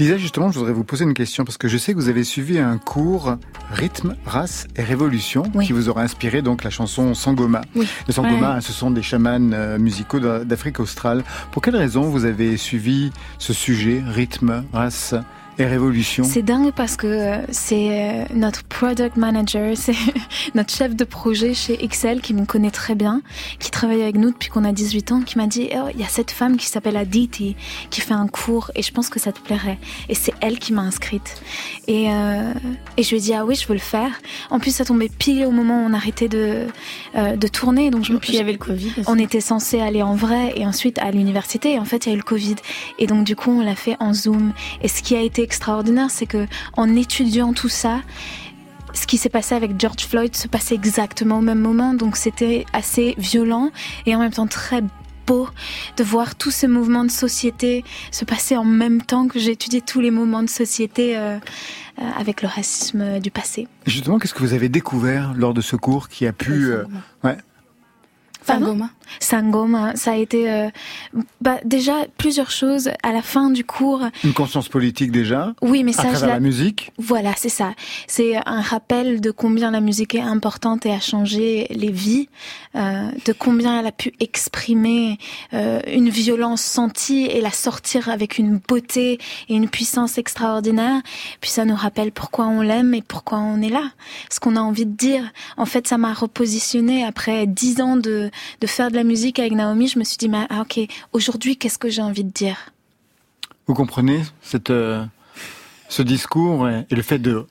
[0.00, 2.24] Lisa, justement, je voudrais vous poser une question parce que je sais que vous avez
[2.24, 3.36] suivi un cours
[3.70, 5.66] rythme, race et révolution Oui.
[5.66, 7.60] qui vous aura inspiré donc la chanson Sangoma.
[7.76, 7.86] Oui.
[8.08, 11.22] Les Sangoma, ce sont des chamans euh, musicaux d'A- d'Afrique australe.
[11.52, 15.14] Pour quelle raison vous avez suivi ce sujet rythme, race
[15.58, 19.94] et révolution C'est dingue parce que euh, c'est euh, notre product manager, c'est
[20.54, 23.22] notre chef de projet chez Excel qui me connaît très bien,
[23.58, 26.04] qui travaille avec nous depuis qu'on a 18 ans, qui m'a dit Oh, il y
[26.04, 27.56] a cette femme qui s'appelle Aditi
[27.90, 29.78] qui fait un cours et je pense que ça te plairait.
[30.08, 31.42] Et c'est elle qui m'a inscrite.
[31.86, 32.52] Et, euh,
[32.96, 34.10] et je lui ai dit ah oui, je veux le faire.
[34.50, 36.66] En plus, ça tombait pile au moment où on arrêtait de,
[37.16, 38.90] euh, de tourner, donc je me Puis il y avait le Covid.
[38.98, 39.04] aussi.
[39.06, 41.72] on était censé aller en vrai et ensuite à l'université.
[41.74, 42.56] Et en fait, il y a eu le Covid.
[42.98, 44.52] Et donc, du coup, on l'a fait en Zoom.
[44.82, 48.00] Et ce qui a été extraordinaire, c'est que en étudiant tout ça,
[48.94, 51.94] ce qui s'est passé avec George Floyd se passait exactement au même moment.
[51.94, 53.70] Donc, c'était assez violent
[54.06, 54.82] et en même temps très
[55.26, 55.48] beau
[55.96, 59.80] de voir tous ces mouvements de société se passer en même temps que j'ai étudié
[59.80, 61.38] tous les mouvements de société euh,
[61.98, 63.66] euh, avec le racisme du passé.
[63.86, 66.66] Justement, qu'est-ce que vous avez découvert lors de ce cours qui a pu...
[66.66, 66.84] euh,
[67.22, 67.36] ouais.
[68.46, 68.78] Pardon
[69.20, 69.96] Sangoma.
[69.96, 70.68] Ça a été euh,
[71.40, 74.02] bah, déjà plusieurs choses à la fin du cours.
[74.24, 76.92] Une conscience politique déjà, Oui, mais à ça, je travers la- la musique.
[76.98, 77.72] Voilà, c'est ça.
[78.06, 82.28] C'est un rappel de combien la musique est importante et a changé les vies,
[82.76, 85.18] euh, de combien elle a pu exprimer
[85.52, 91.00] euh, une violence sentie et la sortir avec une beauté et une puissance extraordinaire.
[91.40, 93.82] Puis ça nous rappelle pourquoi on l'aime et pourquoi on est là,
[94.30, 95.24] ce qu'on a envie de dire.
[95.56, 99.52] En fait, ça m'a repositionné après dix ans de, de faire de la musique avec
[99.52, 99.88] Naomi.
[99.88, 100.80] Je me suis dit, mais, ah, ok,
[101.12, 102.56] aujourd'hui, qu'est-ce que j'ai envie de dire?
[103.66, 105.04] Vous comprenez cette, euh,
[105.88, 107.44] ce discours et, et le fait de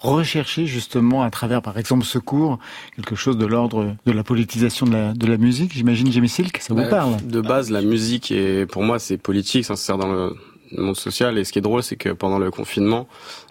[0.00, 2.58] rechercher justement à travers, par exemple, ce cours,
[2.96, 5.72] quelque chose de l'ordre de la politisation de la, de la musique.
[5.72, 7.16] J'imagine, Jamie Silk, ça vous Bah, parle?
[7.26, 10.36] De base, la musique, est, pour moi, c'est politique, ça sert dans le
[10.80, 11.38] monde social.
[11.38, 13.06] Et ce qui est drôle, c'est que pendant le confinement,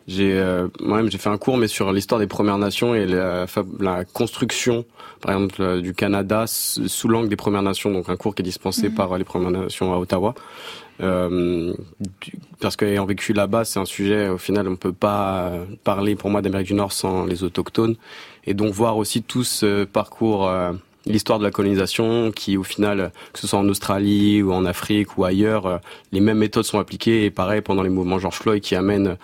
[0.07, 3.45] j'ai euh, moi-même j'ai fait un cours, mais sur l'histoire des Premières Nations et la,
[3.79, 4.85] la construction,
[5.21, 7.91] par exemple, euh, du Canada sous l'angle des Premières Nations.
[7.91, 10.33] Donc un cours qui est dispensé par euh, les Premières Nations à Ottawa.
[11.01, 11.73] Euh,
[12.59, 16.29] parce qu'ayant vécu là-bas, c'est un sujet, au final, on peut pas euh, parler pour
[16.29, 17.95] moi d'Amérique du Nord sans les autochtones.
[18.45, 20.73] Et donc voir aussi tout ce parcours, euh,
[21.05, 25.17] l'histoire de la colonisation, qui au final, que ce soit en Australie ou en Afrique
[25.17, 25.77] ou ailleurs, euh,
[26.11, 27.25] les mêmes méthodes sont appliquées.
[27.25, 29.17] Et pareil, pendant les mouvements George Floyd, qui amènent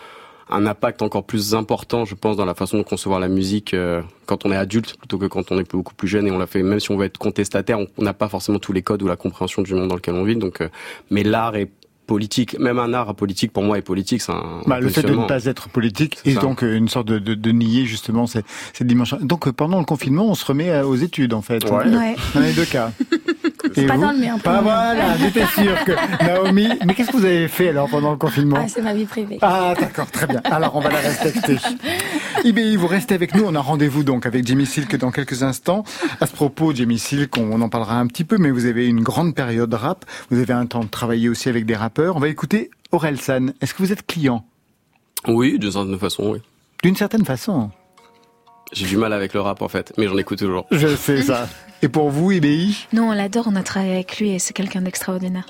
[0.50, 4.02] un impact encore plus important, je pense, dans la façon de concevoir la musique euh,
[4.26, 6.28] quand on est adulte plutôt que quand on est beaucoup plus jeune.
[6.28, 8.74] Et on l'a fait, même si on veut être contestataire, on n'a pas forcément tous
[8.74, 10.36] les codes ou la compréhension du monde dans lequel on vit.
[10.36, 10.70] Donc, euh,
[11.12, 11.70] mais l'art est
[12.08, 14.22] politique, même un art politique pour moi est politique.
[14.22, 16.42] C'est un Bah, le fait de ne pas être politique et ça.
[16.42, 18.42] donc une sorte de, de, de nier justement ces-
[18.74, 19.18] cette dimension.
[19.22, 21.64] Donc euh, pendant le confinement, on se remet euh, aux études en fait.
[21.70, 21.88] Ouais.
[21.96, 22.16] Ouais.
[22.34, 22.92] Dans les deux cas.
[23.78, 24.62] Et Pas vous dans le mien, pas mien.
[24.62, 25.92] voilà, j'étais sûr que
[26.26, 26.68] Naomi.
[26.86, 29.38] Mais qu'est-ce que vous avez fait alors pendant le confinement Ah, c'est ma vie privée.
[29.42, 30.42] Ah d'accord, très bien.
[30.46, 31.58] Alors on va la respecter.
[32.44, 33.44] IBI, vous restez avec nous.
[33.46, 35.84] On a rendez-vous donc avec Jimmy Silk dans quelques instants.
[36.22, 39.02] À ce propos, Jimmy Silk, on en parlera un petit peu, mais vous avez une
[39.02, 40.06] grande période rap.
[40.32, 42.16] Vous avez un temps de travailler aussi avec des rappeurs.
[42.16, 43.54] On va écouter Aurel San.
[43.62, 44.46] Est-ce que vous êtes client?
[45.28, 46.40] Oui, d'une certaine façon, oui.
[46.84, 47.70] D'une certaine façon.
[48.74, 50.66] J'ai du mal avec le rap en fait, mais j'en écoute toujours.
[50.72, 51.48] Je sais ça.
[51.82, 52.88] Et pour vous, IBI?
[52.92, 55.46] Nous, on l'adore, on a travaillé avec lui et c'est quelqu'un d'extraordinaire.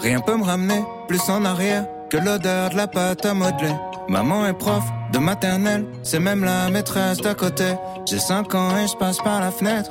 [0.00, 3.74] Rien peut me ramener plus en arrière que l'odeur de la pâte à modeler.
[4.08, 7.74] Maman est prof de maternelle, c'est même la maîtresse d'à côté.
[8.08, 9.90] J'ai 5 ans et je passe par la fenêtre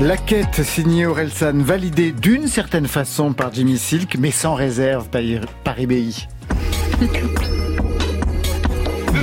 [0.00, 5.20] La quête signée Orelsan, validée d'une certaine façon par Jimmy Silk, mais sans réserve par,
[5.62, 6.26] par IBI.
[6.98, 7.08] This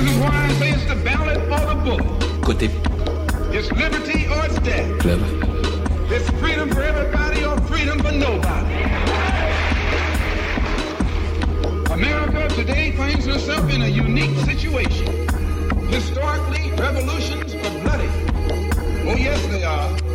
[0.00, 2.00] is why I say it's the ballot for the book.
[2.44, 2.70] Côté
[3.52, 4.98] It's liberty or it's death.
[5.00, 5.20] club.
[6.10, 8.84] It's freedom for everybody or freedom for nobody.
[11.92, 15.26] America today finds herself in a unique situation.
[15.90, 18.08] Historically, revolutions are bloody.
[19.08, 20.07] Oh, yes, they are.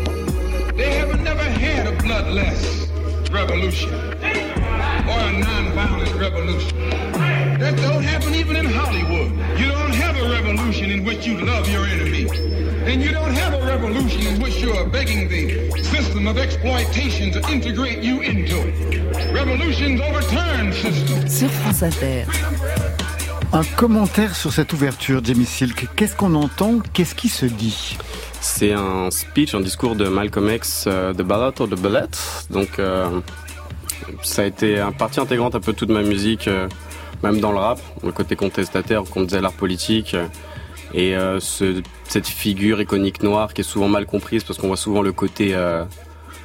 [0.76, 2.88] They have never had a bloodless
[3.30, 6.78] revolution or a nonviolent revolution.
[7.60, 9.32] That don't happen even in Hollywood.
[9.60, 12.28] You don't have a revolution in which you love your enemy.
[12.92, 17.32] And you don't have a revolution in which you are begging the system of exploitation
[17.34, 19.32] to integrate you into it.
[19.32, 21.32] Revolutions overturn systems.
[21.32, 22.26] Sur France Inter.
[23.52, 25.88] Un commentaire sur cette ouverture, Jamie Silk.
[25.96, 26.80] Qu'est-ce qu'on entend?
[26.94, 27.96] Qu'est-ce qui se dit?
[28.46, 32.08] C'est un speech, un discours de Malcolm X, euh, The Ballad or the Bullet.
[32.50, 33.08] Donc, euh,
[34.22, 36.68] ça a été un partie intégrante un peu toute ma musique, euh,
[37.24, 40.14] même dans le rap, le côté contestataire, qu'on disait l'art politique.
[40.14, 40.28] euh,
[40.94, 44.78] et euh, ce- cette figure iconique noire qui est souvent mal comprise parce qu'on voit
[44.78, 45.86] souvent le côté euh,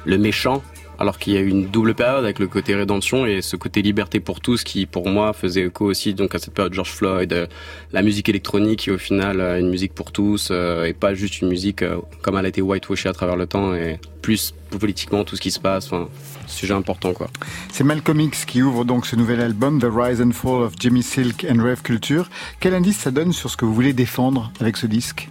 [0.05, 0.63] le méchant,
[0.99, 3.81] alors qu'il y a eu une double période avec le côté rédemption et ce côté
[3.81, 7.31] liberté pour tous qui, pour moi, faisait écho aussi donc à cette période George Floyd,
[7.31, 7.47] euh,
[7.93, 11.39] la musique électronique qui au final euh, une musique pour tous euh, et pas juste
[11.39, 11.83] une musique
[12.21, 15.51] comme elle a été whitewashée à travers le temps et plus politiquement tout ce qui
[15.51, 15.87] se passe.
[15.87, 16.09] Enfin,
[16.47, 17.29] sujet important quoi.
[17.71, 21.01] C'est Malcolm X qui ouvre donc ce nouvel album, The Rise and Fall of Jimmy
[21.01, 22.29] Silk and Rave Culture.
[22.59, 25.29] Quel indice ça donne sur ce que vous voulez défendre avec ce disque?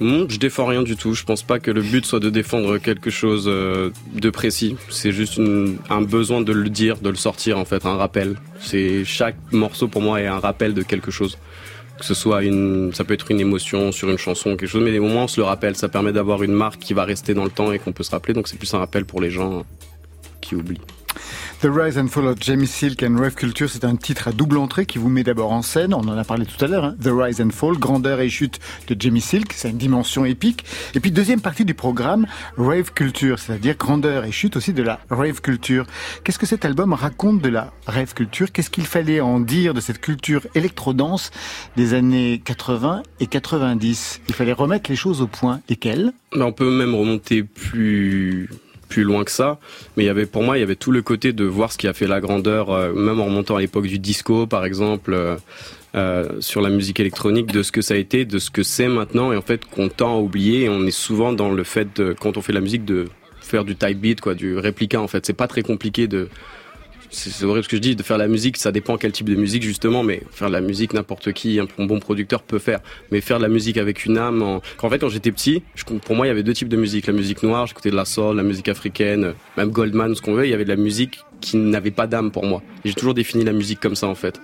[0.00, 1.14] Je défends rien du tout.
[1.14, 4.76] Je pense pas que le but soit de défendre quelque chose euh, de précis.
[4.90, 5.40] C'est juste
[5.88, 8.36] un besoin de le dire, de le sortir en fait, un rappel.
[8.60, 11.38] C'est chaque morceau pour moi est un rappel de quelque chose.
[11.98, 14.98] Que ce soit une, ça peut être une émotion sur une chanson, quelque chose, mais
[14.98, 15.76] au moins on se le rappelle.
[15.76, 18.10] Ça permet d'avoir une marque qui va rester dans le temps et qu'on peut se
[18.10, 18.34] rappeler.
[18.34, 19.64] Donc c'est plus un rappel pour les gens
[20.40, 20.80] qui oublient.
[21.64, 24.58] The Rise and Fall of Jamie Silk and Rave Culture, c'est un titre à double
[24.58, 25.94] entrée qui vous met d'abord en scène.
[25.94, 26.84] On en a parlé tout à l'heure.
[26.84, 26.96] hein.
[27.02, 30.66] The Rise and Fall, grandeur et chute de Jamie Silk, c'est une dimension épique.
[30.94, 32.26] Et puis deuxième partie du programme,
[32.58, 35.86] Rave Culture, c'est-à-dire grandeur et chute aussi de la Rave Culture.
[36.22, 38.52] Qu'est-ce que cet album raconte de la Rave Culture?
[38.52, 41.30] Qu'est-ce qu'il fallait en dire de cette culture électrodance
[41.78, 45.62] des années 80 et 90 Il fallait remettre les choses au point.
[45.70, 48.50] Lesquelles Mais on peut même remonter plus
[48.94, 49.58] plus loin que ça,
[49.96, 51.78] mais il y avait pour moi il y avait tout le côté de voir ce
[51.78, 55.14] qui a fait la grandeur, euh, même en remontant à l'époque du disco par exemple,
[55.14, 55.34] euh,
[55.96, 58.86] euh, sur la musique électronique, de ce que ça a été, de ce que c'est
[58.86, 60.68] maintenant, et en fait qu'on tend à oublier.
[60.68, 63.08] On est souvent dans le fait de, quand on fait la musique de
[63.40, 65.26] faire du type beat, quoi, du réplica en fait.
[65.26, 66.28] C'est pas très compliqué de
[67.14, 69.34] c'est horrible ce que je dis, de faire la musique, ça dépend quel type de
[69.34, 72.80] musique justement, mais faire de la musique, n'importe qui, un bon producteur peut faire.
[73.10, 74.60] Mais faire de la musique avec une âme, en...
[74.82, 77.06] en fait quand j'étais petit, je- pour moi il y avait deux types de musique.
[77.06, 80.46] La musique noire, j'écoutais de la soul, la musique africaine, même Goldman, ce qu'on veut,
[80.46, 82.62] il y avait de la musique qui n'avait pas d'âme pour moi.
[82.84, 84.40] J'ai toujours défini la musique comme ça en fait.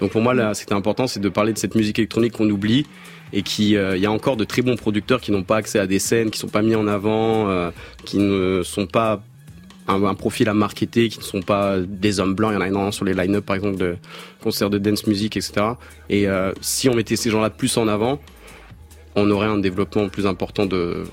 [0.00, 2.86] Donc pour moi là, c'était important, c'est de parler de cette musique électronique qu'on oublie
[3.32, 5.78] et qui, euh, il y a encore de très bons producteurs qui n'ont pas accès
[5.78, 7.70] à des scènes, qui sont pas mis en avant, euh,
[8.04, 9.22] qui ne sont pas
[9.88, 12.52] un, un profil à marketer qui ne sont pas des hommes blancs.
[12.52, 13.96] Il y en a énormément sur les line-up, par exemple, de
[14.42, 15.52] concerts de dance music, etc.
[16.08, 18.20] Et euh, si on mettait ces gens-là plus en avant,
[19.16, 21.04] on aurait un développement plus important de,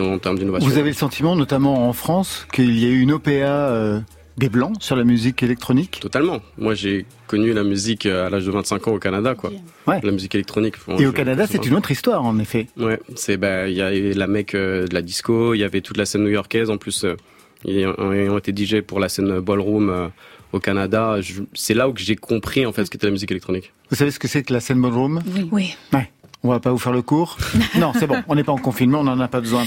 [0.00, 0.68] en termes d'innovation.
[0.68, 4.00] Vous avez le sentiment, notamment en France, qu'il y a eu une OPA euh,
[4.36, 5.98] des Blancs sur la musique électronique?
[6.00, 6.40] Totalement.
[6.58, 9.50] Moi, j'ai connu la musique euh, à l'âge de 25 ans au Canada, quoi.
[9.86, 10.00] Ouais.
[10.02, 10.74] La musique électronique.
[10.98, 12.66] Et au Canada, c'est une autre histoire, en effet.
[12.76, 15.80] Ouais, c'est bah il y avait la mec euh, de la disco, il y avait
[15.80, 17.04] toute la scène new-yorkaise en plus.
[17.04, 17.16] euh,
[17.64, 20.08] ils ont ils ont été DJ pour la scène ballroom euh,
[20.52, 21.16] au Canada.
[21.54, 23.72] C'est là où j'ai compris en fait ce qu'était la musique électronique.
[23.90, 25.20] Vous savez ce que c'est que la scène ballroom?
[25.52, 25.76] Oui.
[25.92, 26.10] Ouais.
[26.44, 27.36] On va pas vous faire le cours.
[27.80, 28.22] Non, c'est bon.
[28.28, 29.64] On n'est pas en confinement, on n'en a pas besoin.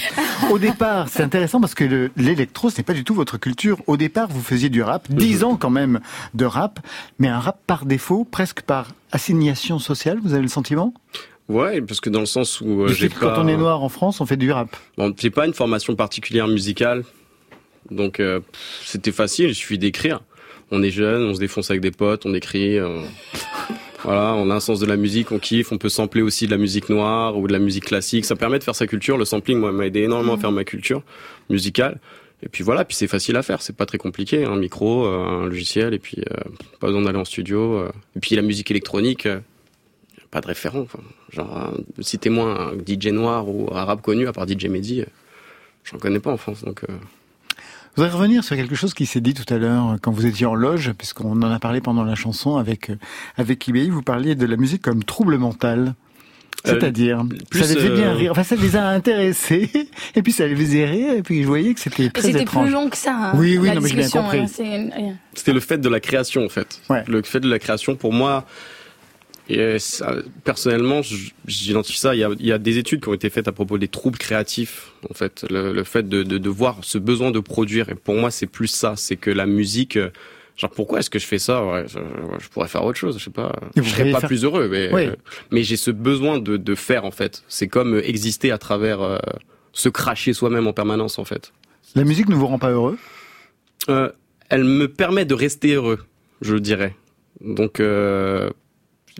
[0.49, 3.77] Au départ, c'est intéressant parce que le- l'électro, c'est pas du tout votre culture.
[3.87, 5.99] Au départ, vous faisiez du rap, dix ans quand même
[6.33, 6.79] de rap,
[7.19, 10.19] mais un rap par défaut, presque par assignation sociale.
[10.23, 10.93] Vous avez le sentiment?
[11.49, 13.35] Ouais, parce que dans le sens où euh, j'ai pas.
[13.35, 14.75] Quand on est noir en France, on fait du rap.
[14.97, 17.03] Bon, j'ai pas une formation particulière musicale,
[17.91, 18.39] donc euh,
[18.85, 19.49] c'était facile.
[19.49, 20.21] Il suffit d'écrire.
[20.71, 22.79] On est jeune, on se défonce avec des potes, on écrit.
[22.79, 23.01] euh,
[24.03, 25.71] voilà, on a un sens de la musique, on kiffe.
[25.71, 28.25] On peut sampler aussi de la musique noire ou de la musique classique.
[28.25, 29.17] Ça permet de faire sa culture.
[29.17, 31.03] Le sampling, moi, m'a aidé énormément à faire ma culture
[31.49, 31.99] musicale.
[32.43, 35.43] Et puis voilà, puis c'est facile à faire, c'est pas très compliqué, un micro, euh,
[35.43, 36.41] un logiciel, et puis euh,
[36.79, 37.75] pas besoin d'aller en studio.
[37.77, 37.91] euh.
[38.15, 39.39] Et puis la musique électronique, euh,
[40.31, 40.79] pas de référent.
[40.79, 41.01] Enfin,
[41.31, 45.03] genre, citez-moi un DJ noir ou arabe connu à part DJ Mehdi,
[45.83, 46.63] j'en connais pas en France.
[46.63, 46.93] Donc, euh,
[47.97, 50.25] Je voudrais revenir sur quelque chose qui s'est dit tout à l'heure euh, quand vous
[50.25, 52.95] étiez en loge, puisqu'on en a parlé pendant la chanson avec euh,
[53.37, 53.89] avec IBI.
[53.89, 55.93] Vous parliez de la musique comme trouble mental.
[56.67, 58.31] Euh, C'est-à-dire, plus, ça les fait bien euh, rire.
[58.31, 59.69] Enfin, ça les a intéressés,
[60.15, 62.69] et puis ça les faisait rire, et puis je voyais que c'était très c'était plus
[62.69, 63.15] long que ça.
[63.15, 64.63] hein, Oui, oui, la non, mais j'ai bien discussion, compris.
[65.01, 65.13] hein.
[65.33, 66.79] C'était le fait de la création en fait.
[67.07, 68.45] Le fait de la création pour moi,
[69.59, 71.01] et ça, personnellement,
[71.47, 72.15] j'identifie ça.
[72.15, 73.87] Il y, a, il y a des études qui ont été faites à propos des
[73.87, 74.91] troubles créatifs.
[75.09, 77.89] En fait, le, le fait de, de, de voir ce besoin de produire.
[77.89, 78.93] Et pour moi, c'est plus ça.
[78.95, 79.97] C'est que la musique.
[79.97, 80.09] euh,
[80.57, 81.65] Genre pourquoi est-ce que je fais ça?
[81.65, 81.97] Ouais, je,
[82.39, 83.51] je pourrais faire autre chose, je sais pas.
[83.75, 85.05] Vous Je serais pas faire- plus heureux, mais Oui.
[85.07, 85.15] euh,
[85.49, 87.43] mais j'ai ce besoin de, de faire en fait.
[87.47, 89.17] C'est comme euh, exister à travers euh,
[89.71, 91.53] se cracher soi-même en permanence en fait.
[91.95, 92.97] La musique ne vous rend pas heureux?
[93.89, 94.11] Euh,
[94.49, 95.99] elle me permet de rester heureux,
[96.41, 96.95] je dirais.
[97.39, 98.49] Donc, euh,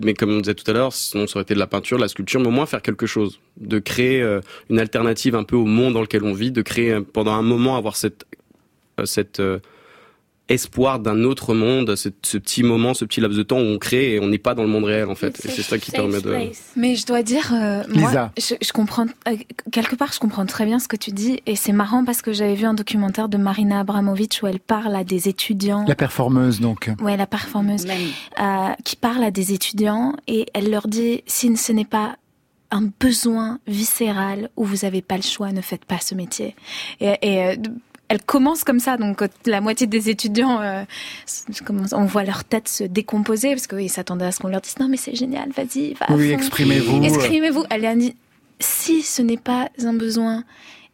[0.02, 2.02] mais comme on disait tout à l'heure, sinon ça aurait été de la peinture, de
[2.02, 5.56] la sculpture, mais au moins faire quelque chose, de créer euh, une alternative un peu
[5.56, 8.26] au monde dans lequel on vit, de créer pendant un moment avoir cette
[9.00, 9.58] euh, cette euh,
[10.48, 13.78] espoir d'un autre monde, ce, ce petit moment, ce petit laps de temps où on
[13.78, 15.44] crée et on n'est pas dans le monde réel en fait.
[15.44, 16.50] Et c'est ça qui permet de.
[16.76, 18.32] Mais je dois dire, euh, moi, Lisa.
[18.38, 19.36] je, je comprends euh,
[19.70, 22.32] quelque part, je comprends très bien ce que tu dis, et c'est marrant parce que
[22.32, 25.84] j'avais vu un documentaire de Marina Abramovic où elle parle à des étudiants.
[25.86, 26.90] La performeuse, donc.
[27.00, 31.72] Ouais, la performeuse, euh, qui parle à des étudiants et elle leur dit si ce
[31.72, 32.16] n'est pas
[32.70, 36.56] un besoin viscéral où vous n'avez pas le choix, ne faites pas ce métier.
[37.00, 37.56] Et, et, euh,
[38.12, 40.84] elle commence comme ça, donc euh, la moitié des étudiants, euh,
[41.92, 44.88] on voit leur tête se décomposer parce qu'ils s'attendaient à ce qu'on leur dise non
[44.88, 46.06] mais c'est génial, vas-y, va.
[46.14, 47.02] Oui, exprimez-vous.
[47.02, 47.64] Exprimez-vous.
[47.70, 48.14] Elle a dit
[48.60, 50.44] si ce n'est pas un besoin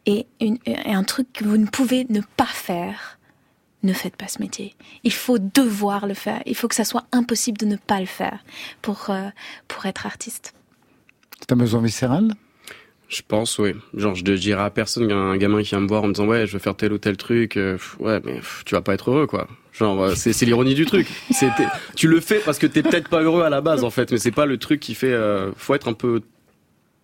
[0.05, 3.19] et, une- et un truc que vous ne pouvez ne pas faire,
[3.83, 4.75] ne faites pas ce métier.
[5.03, 6.41] Il faut devoir le faire.
[6.45, 8.39] Il faut que ça soit impossible de ne pas le faire
[8.81, 9.27] pour, euh,
[9.67, 10.53] pour être artiste.
[11.41, 12.33] C'est un besoin viscéral?
[13.09, 13.73] Je pense, oui.
[13.95, 16.03] Genre, je ne dirais à personne, il y a un gamin qui vient me voir
[16.03, 17.57] en me disant ouais, je veux faire tel ou tel truc.
[17.57, 19.47] euh, ouais, mais tu vas pas être heureux, quoi.
[19.73, 21.07] Genre, euh, c'est l'ironie du truc.
[21.95, 24.17] Tu le fais parce que t'es peut-être pas heureux à la base, en fait, mais
[24.19, 25.11] c'est pas le truc qui fait.
[25.13, 26.21] euh, faut être un peu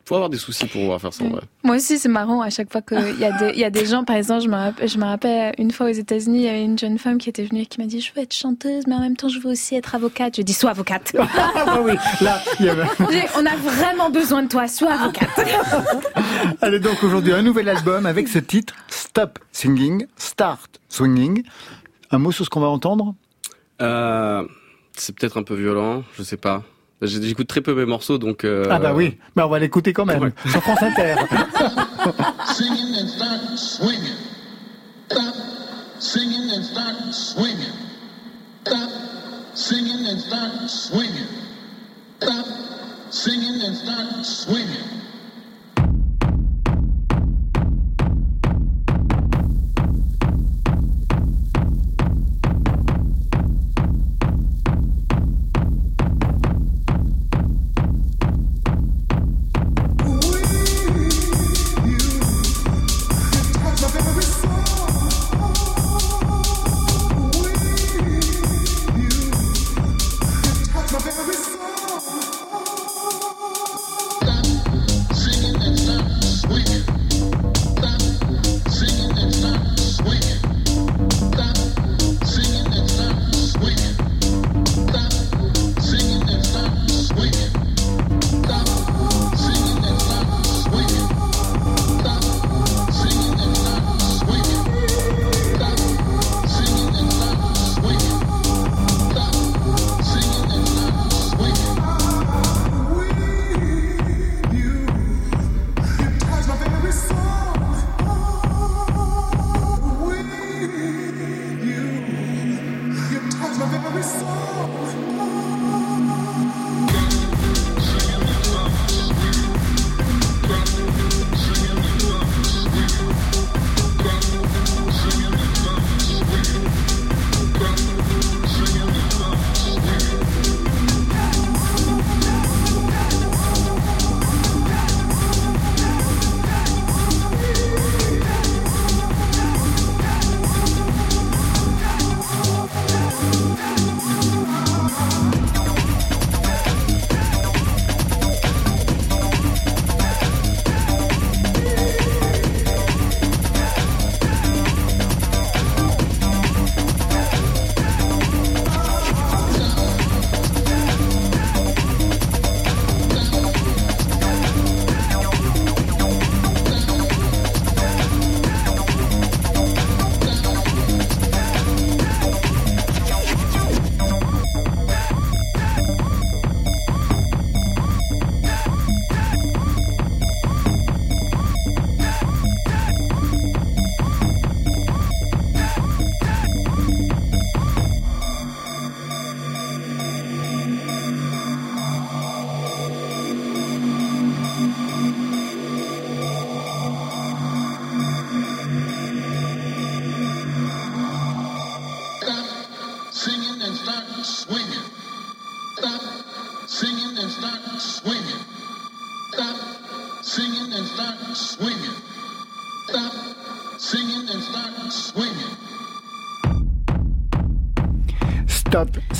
[0.07, 1.39] Faut avoir des soucis pour pouvoir faire ça, ouais.
[1.63, 3.87] Moi aussi, c'est marrant à chaque fois qu'il y, a des- il y a des
[3.87, 6.47] gens, par exemple, je me, rappelle, je me rappelle une fois aux États-Unis, il y
[6.47, 8.83] avait une jeune femme qui était venue et qui m'a dit Je veux être chanteuse,
[8.85, 10.35] mais en même temps, je veux aussi être avocate.
[10.37, 11.15] Je dis Sois avocate.
[11.57, 12.83] Ah bah oui, là, il y avait...
[13.35, 15.29] On a vraiment besoin de toi, sois avocate.
[16.61, 21.41] Allez donc aujourd'hui un nouvel album avec ce titre Stop Singing, Start Swinging.
[22.11, 23.15] Un mot sur ce qu'on va entendre?
[23.81, 24.43] Euh,
[24.95, 26.63] c'est peut-être un peu violent, je sais pas.
[27.01, 28.43] J'écoute très peu mes morceaux, donc.
[28.45, 31.15] euh, Ah bah oui, mais on va l'écouter quand même sur France Inter.
[32.53, 34.15] Singing and start swinging.
[35.11, 35.35] Stop
[35.99, 37.73] singing and start swinging.
[38.65, 38.89] Stop
[39.53, 41.27] singing and start swinging.
[42.21, 42.45] Stop
[43.11, 45.04] singing and start swinging.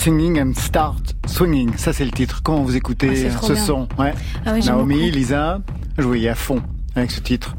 [0.06, 1.76] Singing and Start Swinging.
[1.78, 2.42] Ça, c'est le titre.
[2.44, 3.64] Comment vous Ah, écoutez c'est trop ce bien.
[3.66, 3.88] son?
[3.98, 4.14] Ouais.
[4.46, 5.18] Ah oui, Naomi, beaucoup.
[5.18, 5.60] Lisa,
[5.98, 6.62] voyais à fond
[6.96, 7.56] avec ce titre.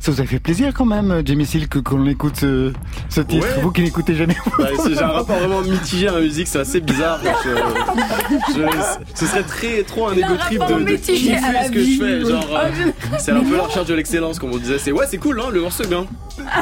[0.00, 2.72] Ça vous a fait plaisir quand même, Jamie Silk, qu'on écoute ce,
[3.08, 3.46] ce titre?
[3.46, 3.62] Ouais.
[3.62, 4.36] Vous qui n'écoutez jamais.
[4.58, 7.20] Bah, c'est- j'ai un rapport vraiment mitigé à la musique, c'est assez bizarre.
[7.44, 11.96] Je- je- ce serait très trop un égo trip de, de kiffer ce que je
[12.24, 12.28] fais.
[12.28, 14.78] Genre, euh, c'est un peu la recherche de l'excellence, comme on disait.
[14.80, 16.06] C'est ouais, c'est cool, hein, le morceau est bien.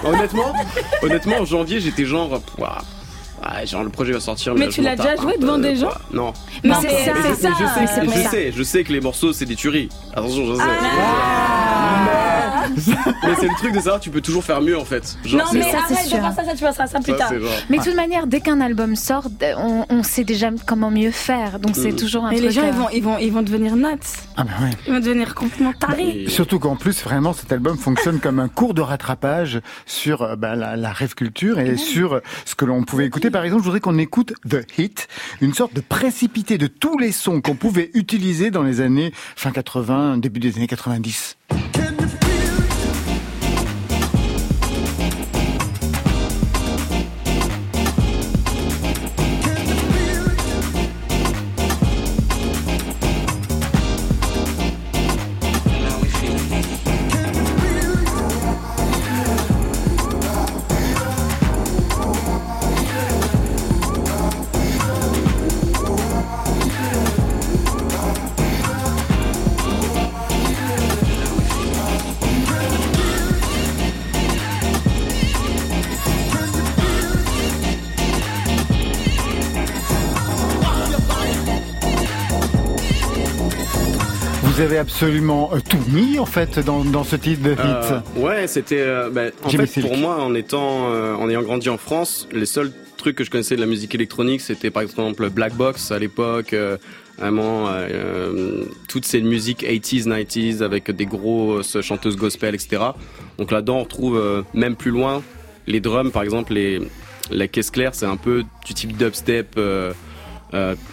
[0.04, 0.52] Honnêtement,
[1.02, 2.38] honnêtement, en janvier, j'étais genre,
[3.54, 4.54] Ouais, genre le projet va sortir.
[4.54, 6.00] Mais tu l'as déjà joué devant des gens quoi.
[6.12, 6.32] Non.
[6.64, 7.50] Mais c'est ça, c'est ça.
[7.58, 9.88] Je sais, je sais, je sais que les morceaux c'est des tueries.
[10.12, 10.62] Attention, je sais.
[12.86, 15.16] mais c'est le truc de savoir, tu peux toujours faire mieux en fait.
[15.24, 16.18] Genre, Non, mais ça, arrête de sûr.
[16.18, 17.32] faire ça, ça, tu vas ça, ça plus ça, tard.
[17.70, 21.58] Mais de toute manière, dès qu'un album sort, on, on sait déjà comment mieux faire.
[21.58, 21.96] Donc c'est Mm.
[21.96, 22.48] toujours un Mais truc.
[22.48, 23.84] les gens, euh, ils vont, ils vont, ils vont devenir nuts.
[24.36, 24.70] Ah bah ouais.
[24.86, 26.24] Ils vont devenir complètement tarés.
[26.24, 30.36] Et- Surtout qu'en plus, vraiment, cet album fonctionne comme un cours de rattrapage sur euh,
[30.36, 33.30] bah, la, la rêve culture et sur ce que l'on pouvait écouter.
[33.30, 35.08] Par exemple, je voudrais qu'on écoute The Hit,
[35.40, 39.50] une sorte de précipité de tous les sons qu'on pouvait utiliser dans les années fin
[39.52, 41.36] 80, début des années 90.
[84.76, 87.58] Avez absolument euh, tout mis en fait dans, dans ce titre de hit.
[87.60, 88.80] Euh, ouais, c'était.
[88.80, 89.86] euh, bah, en Jimmy fait, Silk.
[89.88, 93.30] pour moi, en étant, euh, en ayant grandi en France, les seuls trucs que je
[93.30, 96.54] connaissais de la musique électronique, c'était par exemple Black Box à l'époque.
[97.18, 102.82] Vraiment, euh, toutes ces musiques 80s, 90s avec des grosses chanteuses gospel, etc.
[103.38, 105.22] Donc là-dedans, on retrouve euh, même plus loin
[105.66, 106.78] les drums, par exemple, les,
[107.30, 109.54] la caisse claire, c'est un peu du type dubstep.
[109.56, 109.92] euh,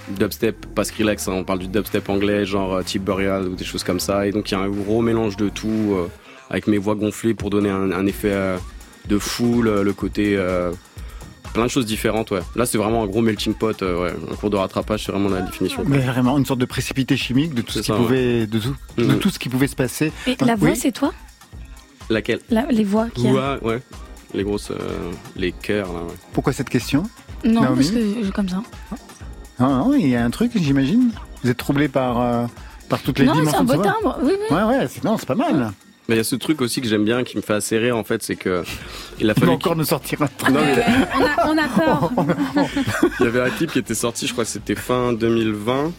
[0.09, 3.65] dubstep pas Skrillex, hein, on parle du dubstep anglais, genre euh, type Burial ou des
[3.65, 4.27] choses comme ça.
[4.27, 6.07] Et donc il y a un gros mélange de tout, euh,
[6.49, 8.57] avec mes voix gonflées pour donner un, un effet euh,
[9.07, 10.71] de foule, euh, le côté euh,
[11.53, 12.31] plein de choses différentes.
[12.31, 12.39] Ouais.
[12.55, 14.13] Là c'est vraiment un gros melting pot, euh, ouais.
[14.31, 15.83] un cours de rattrapage, c'est vraiment la définition.
[15.85, 19.03] Mais vraiment une sorte de précipité chimique de tout ce qui pouvait, de tout, de
[19.05, 19.19] Mhm.
[19.19, 20.11] tout ce qui pouvait se passer.
[20.27, 20.75] Et la voix, Oui.
[20.75, 21.13] c'est toi?
[22.09, 22.39] Laquelle?
[22.49, 23.81] La- Les voix qu'il y a Ouais, ouais.
[24.33, 25.99] Les grosses, euh, les chœurs là.
[26.01, 26.13] Ouais.
[26.33, 27.03] Pourquoi cette question?
[27.45, 27.75] Non, Naomi?
[27.77, 28.63] parce que je- comme ça.
[29.59, 31.11] Non, non, il y a un truc, j'imagine.
[31.43, 32.45] Vous êtes troublé par, euh,
[32.89, 34.19] par toutes les non, c'est dimensions un de beau sa voix timbre.
[34.23, 34.55] Oui, oui.
[34.55, 35.71] Ouais, ouais, c'est, non, c'est pas mal.
[36.09, 37.95] Mais il y a ce truc aussi que j'aime bien, qui me fait assez rire
[37.95, 38.63] en fait, c'est que
[39.21, 40.53] il a Il fallu encore nous sortir un truc.
[40.53, 40.83] Non, mais-
[41.17, 42.11] On a, on a peur.
[43.19, 45.93] Il y avait un clip qui était sorti, je crois que c'était fin 2020,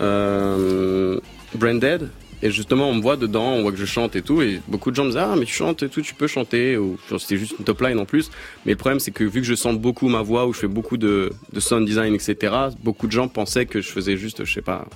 [0.00, 1.18] euh,
[1.56, 2.10] Branded.
[2.42, 4.90] Et justement, on me voit dedans, on voit que je chante et tout, et beaucoup
[4.92, 6.76] de gens me disent ah mais tu chantes et tout, tu peux chanter.
[6.76, 8.30] Ou c'était juste une top line en plus.
[8.64, 10.68] Mais le problème c'est que vu que je sens beaucoup ma voix, ou je fais
[10.68, 12.54] beaucoup de, de sound design, etc.
[12.84, 14.86] Beaucoup de gens pensaient que je faisais juste, je sais pas,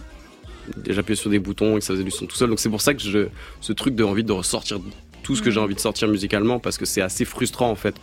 [0.88, 2.48] j'appuyais sur des boutons et que ça faisait du son tout seul.
[2.48, 3.26] Donc c'est pour ça que je,
[3.60, 4.78] ce truc de envie de ressortir
[5.24, 7.94] tout ce que j'ai envie de sortir musicalement, parce que c'est assez frustrant en fait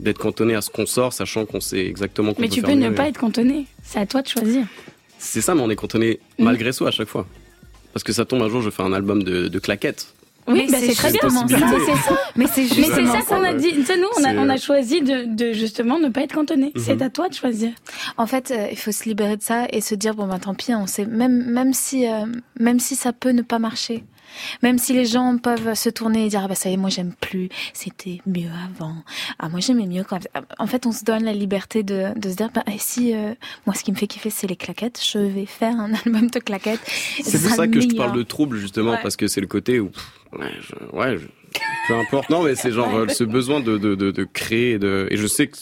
[0.00, 2.70] d'être cantonné à ce qu'on sort, sachant qu'on sait exactement qu'on Mais peut tu faire
[2.70, 3.66] peux ne pas être cantonné.
[3.82, 4.66] C'est à toi de choisir.
[5.18, 6.44] C'est ça, mais on est cantonné Mhm.
[6.44, 7.26] malgré soi à chaque fois.
[7.98, 10.14] Parce que ça tombe un jour, je fais un album de, de claquettes.
[10.46, 11.20] Oui, bah, c'est très bien.
[11.20, 12.16] justement C'est ça.
[12.36, 13.72] Mais c'est Mais c'est justement ça qu'on a dit.
[13.74, 16.70] Nous, on a, on a choisi de, de justement ne pas être cantonné.
[16.76, 16.80] Mhm.
[16.80, 17.72] C'est à toi de choisir.
[18.16, 20.54] En fait, euh, il faut se libérer de ça et se dire bon ben tant
[20.54, 22.24] pis, on sait même même si euh,
[22.60, 24.04] même si ça peut ne pas marcher.
[24.62, 26.90] Même si les gens peuvent se tourner et dire ah bah ça y est moi
[26.90, 28.94] j'aime plus, c'était mieux avant.
[29.38, 30.20] Ah moi j'aimais mieux quand
[30.58, 33.34] en fait on se donne la liberté de, de se dire bah si euh,
[33.66, 36.38] moi ce qui me fait kiffer c'est les claquettes, je vais faire un album de
[36.38, 36.80] claquettes.
[37.18, 38.98] et ce C'est pour ça que je te parle de trouble, justement, Ouais.
[39.02, 39.90] parce que c'est le côté où.
[40.32, 41.26] Ouais, je- ouais je-
[41.88, 42.28] peu importe.
[42.30, 44.72] Non, mais c'est genre euh, ce besoin de, de, de, de créer.
[44.72, 45.56] Et, de, et je sais que.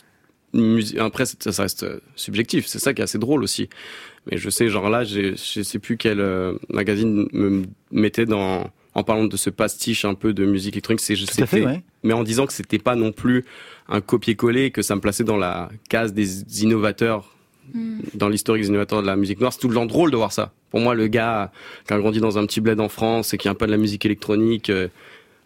[1.00, 2.66] Après, ça, ça reste euh, subjectif.
[2.66, 3.68] C'est ça qui est assez drôle aussi.
[4.30, 8.70] Mais je sais, genre là, je sais plus quel euh, magazine me mettait dans.
[8.94, 11.66] En parlant de ce pastiche un peu de musique électronique, c'est je Tout à fait,
[11.66, 11.82] ouais.
[12.02, 13.44] mais en disant que c'était pas non plus
[13.90, 17.36] un copier-coller, que ça me plaçait dans la case des innovateurs,
[17.74, 17.98] Mm.
[18.14, 19.52] dans l'historique des innovateurs de la musique noire.
[19.52, 20.52] C'est tout le temps drôle de voir ça.
[20.70, 21.50] Pour moi, le gars
[21.86, 23.70] qui a grandi dans un petit bled en France et qui a un peu de
[23.70, 24.88] la musique électronique, euh,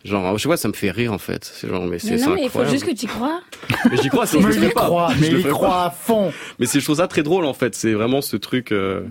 [0.05, 1.44] genre, je sais pas, ça me fait rire en fait.
[1.44, 3.40] C'est genre, mais c'est non, mais il faut juste que tu y crois.
[3.90, 4.86] Mais j'y crois, sinon je Mais le pas.
[4.86, 5.84] croit, Je mais le il ferais croit pas.
[5.86, 6.32] à fond.
[6.59, 7.74] Mais c'est je trouve ça très drôle en fait.
[7.74, 8.72] C'est vraiment ce truc.
[8.72, 9.03] euh,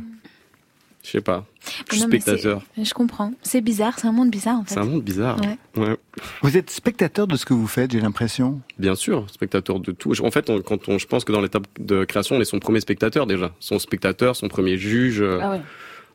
[1.03, 1.45] je sais pas.
[1.89, 2.61] Je suis Non, mais c'est- spectateur.
[2.81, 3.31] Je comprends.
[3.41, 4.73] C'est bizarre, c'est un monde bizarre en fait.
[4.73, 5.37] C'est un monde bizarre.
[5.39, 5.57] Ouais.
[5.87, 5.95] Ouais.
[6.41, 8.59] Vous êtes spectateur de ce que vous faites, j'ai l'impression.
[8.77, 10.11] Bien sûr, spectateur de tout.
[10.23, 12.59] En fait, on- quand on, je pense que dans l'étape de création, on est son
[12.59, 13.51] premier spectateur déjà.
[13.59, 15.21] Son spectateur, son premier juge.
[15.21, 15.61] euh, Ah ouais.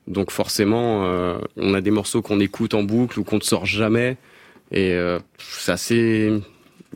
[0.07, 3.65] Donc forcément, euh, on a des morceaux qu'on écoute en boucle ou qu'on ne sort
[3.65, 4.19] jamais.
[4.73, 6.33] Et euh, c'est assez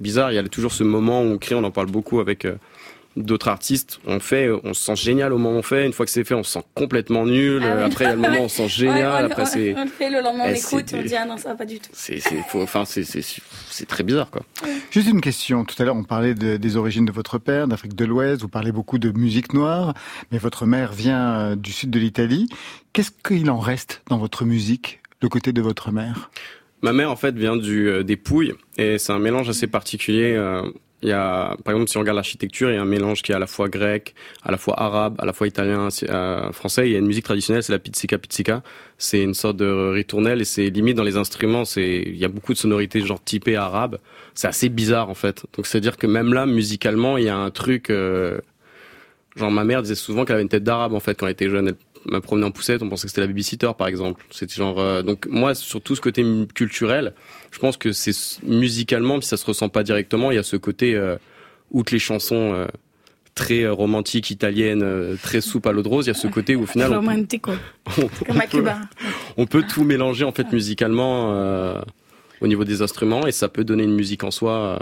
[0.00, 0.32] bizarre.
[0.32, 2.56] Il y a toujours ce moment où on crée, on en parle beaucoup avec euh,
[3.16, 3.98] d'autres artistes.
[4.06, 5.84] On fait, on se sent génial au moment où on fait.
[5.86, 7.62] Une fois que c'est fait, on se sent complètement nul.
[7.64, 7.84] Ah.
[7.86, 8.96] Après, il y a le moment où on se sent génial.
[8.96, 9.74] Ouais, on- Après, on- c'est...
[9.76, 11.66] On le fait le lendemain, on Eh, écoute, on dit ah non, ça va pas
[11.66, 11.90] du tout.
[11.92, 14.42] C'est, c'est, faut- enfin, c'est, c'est, c'est très bizarre, quoi.
[14.90, 15.64] Juste une question.
[15.64, 18.40] Tout à l'heure, on parlait de- des origines de votre père, d'Afrique de l'Ouest.
[18.42, 19.94] Vous parlez beaucoup de musique noire,
[20.32, 22.48] mais votre mère vient euh, du sud de l'Italie.
[22.92, 26.30] Qu'est-ce qu'il en reste dans votre musique, le côté de votre mère?
[26.82, 30.34] Ma mère, en fait, vient du, euh, des Pouilles, et c'est un mélange assez particulier.
[30.36, 30.62] euh,
[31.02, 33.30] Il y a, par exemple, si on regarde l'architecture, il y a un mélange qui
[33.30, 36.88] est à la fois grec, à la fois arabe, à la fois italien, euh, français.
[36.88, 38.62] Il y a une musique traditionnelle, c'est la pizzica pizzica.
[38.96, 42.52] C'est une sorte de ritournelle et c'est limite dans les instruments, il y a beaucoup
[42.52, 43.98] de sonorités genre typées arabes.
[44.34, 45.46] C'est assez bizarre, en fait.
[45.56, 48.40] Donc, c'est à dire que même là, musicalement, il y a un truc, euh,
[49.36, 51.48] genre ma mère disait souvent qu'elle avait une tête d'arabe, en fait, quand elle était
[51.48, 51.74] jeune.
[52.10, 54.24] M'a promené en poussette, on pensait que c'était la babysitter, par exemple.
[54.30, 57.12] C'était genre, euh, donc moi, sur tout ce côté culturel,
[57.50, 58.12] je pense que c'est
[58.44, 61.16] musicalement, si ça se ressent pas directement, il y a ce côté, euh,
[61.70, 62.66] outre les chansons euh,
[63.34, 66.56] très euh, romantiques italiennes, très soupe à l'eau de rose, il y a ce côté
[66.56, 67.52] où au final, on, Romantico.
[67.98, 68.78] on- Comme à on peut, Cuba.
[69.36, 71.80] on peut tout mélanger en fait musicalement euh,
[72.40, 74.52] au niveau des instruments et ça peut donner une musique en soi.
[74.52, 74.78] euh,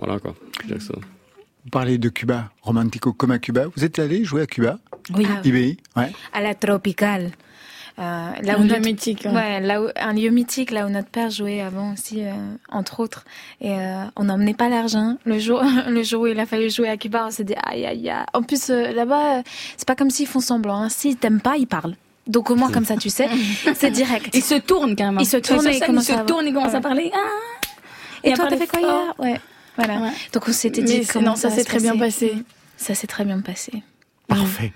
[0.00, 0.34] voilà quoi.
[0.68, 0.94] Je que ça.
[0.94, 3.66] Vous parlez de Cuba, romantico comme à Cuba.
[3.74, 4.78] Vous êtes allé jouer à Cuba,
[5.14, 5.26] Oui.
[5.44, 6.12] IBI Ouais.
[6.32, 7.30] À la tropicale.
[7.98, 8.02] Euh,
[8.42, 9.34] là Un où lieu notre- mythique, hein.
[9.34, 12.32] Ouais, là où, un lieu mythique, là où notre père jouait avant aussi, euh,
[12.70, 13.24] entre autres.
[13.62, 15.16] Et euh, on n'emmenait pas l'argent.
[15.24, 17.86] Le jour, le jour où il a fallu jouer à Cuba, on s'est dit aïe
[17.86, 18.16] aïe aïe.
[18.34, 19.42] En plus, euh, là-bas,
[19.78, 20.76] c'est pas comme s'ils font semblant.
[20.82, 20.88] Hein.
[20.90, 21.96] S'ils t'aiment pas, ils parlent.
[22.26, 23.28] Donc au moins comme ça tu sais,
[23.74, 24.28] c'est direct.
[24.34, 25.20] Il se tourne carrément.
[25.20, 26.76] Il se tourne Sur et scène, il commence il se à- tourne, il commence Ouais.
[26.78, 27.10] à parler.
[27.14, 27.18] Ah
[28.24, 29.14] Et, toi t'as fait quoi hier?
[29.18, 29.40] Ouais.
[29.76, 30.00] Voilà.
[30.00, 30.10] Ouais.
[30.34, 32.34] Donc on s'était dit comment non, ça s'est se très bien passé.
[32.76, 33.72] Ça s'est très bien passé.
[34.26, 34.72] Parfait.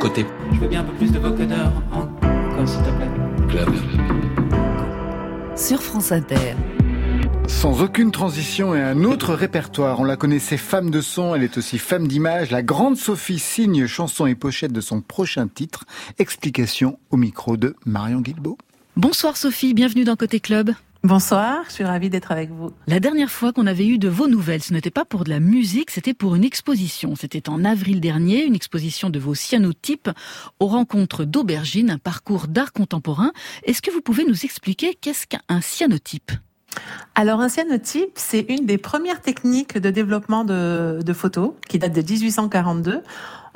[0.00, 3.10] Côté Je veux bien un peu plus de vocodeur encore, s'il te plaît.
[3.48, 3.68] club.
[5.56, 6.54] Sur France Inter.
[7.48, 10.00] Sans aucune transition et un autre répertoire.
[10.00, 12.50] On la connaissait femme de son, elle est aussi femme d'image.
[12.50, 15.84] La grande Sophie signe chanson et pochette de son prochain titre.
[16.18, 18.58] Explication au micro de Marion Guilbeault.
[18.96, 20.72] Bonsoir Sophie, bienvenue dans Côté Club.
[21.06, 22.72] Bonsoir, je suis ravie d'être avec vous.
[22.88, 25.38] La dernière fois qu'on avait eu de vos nouvelles, ce n'était pas pour de la
[25.38, 27.14] musique, c'était pour une exposition.
[27.14, 30.10] C'était en avril dernier, une exposition de vos cyanotypes
[30.58, 33.30] aux rencontres d'Aubergine, un parcours d'art contemporain.
[33.62, 36.32] Est-ce que vous pouvez nous expliquer qu'est-ce qu'un cyanotype?
[37.14, 41.94] Alors, un cyanotype, c'est une des premières techniques de développement de, de photos qui date
[41.94, 43.02] de 1842.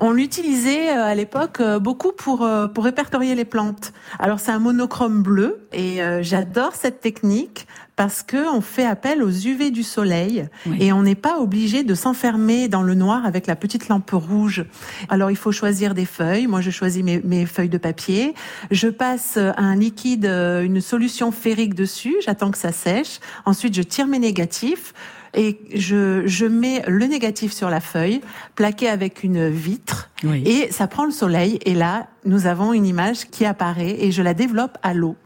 [0.02, 3.92] On l'utilisait euh, à l'époque euh, beaucoup pour euh, pour répertorier les plantes.
[4.18, 9.30] Alors c'est un monochrome bleu et j'adore cette technique parce que on fait appel aux
[9.30, 10.78] UV du soleil Oui.
[10.80, 14.64] et on n'est pas obligé de s'enfermer dans le noir avec la petite lampe rouge.
[15.10, 16.46] Alors il faut choisir des feuilles.
[16.46, 18.34] Moi je choisis mes, mes feuilles de papier.
[18.70, 22.16] Je passe un liquide, une solution ferrique dessus.
[22.24, 23.20] J'attends que ça sèche.
[23.44, 24.94] Ensuite je tire mes négatifs.
[25.34, 28.20] Et je, je mets le négatif sur la feuille,
[28.56, 30.42] plaqué avec une vitre, Oui.
[30.44, 31.58] et ça prend le soleil.
[31.64, 35.16] Et là, nous avons une image qui apparaît et je la développe à l'eau.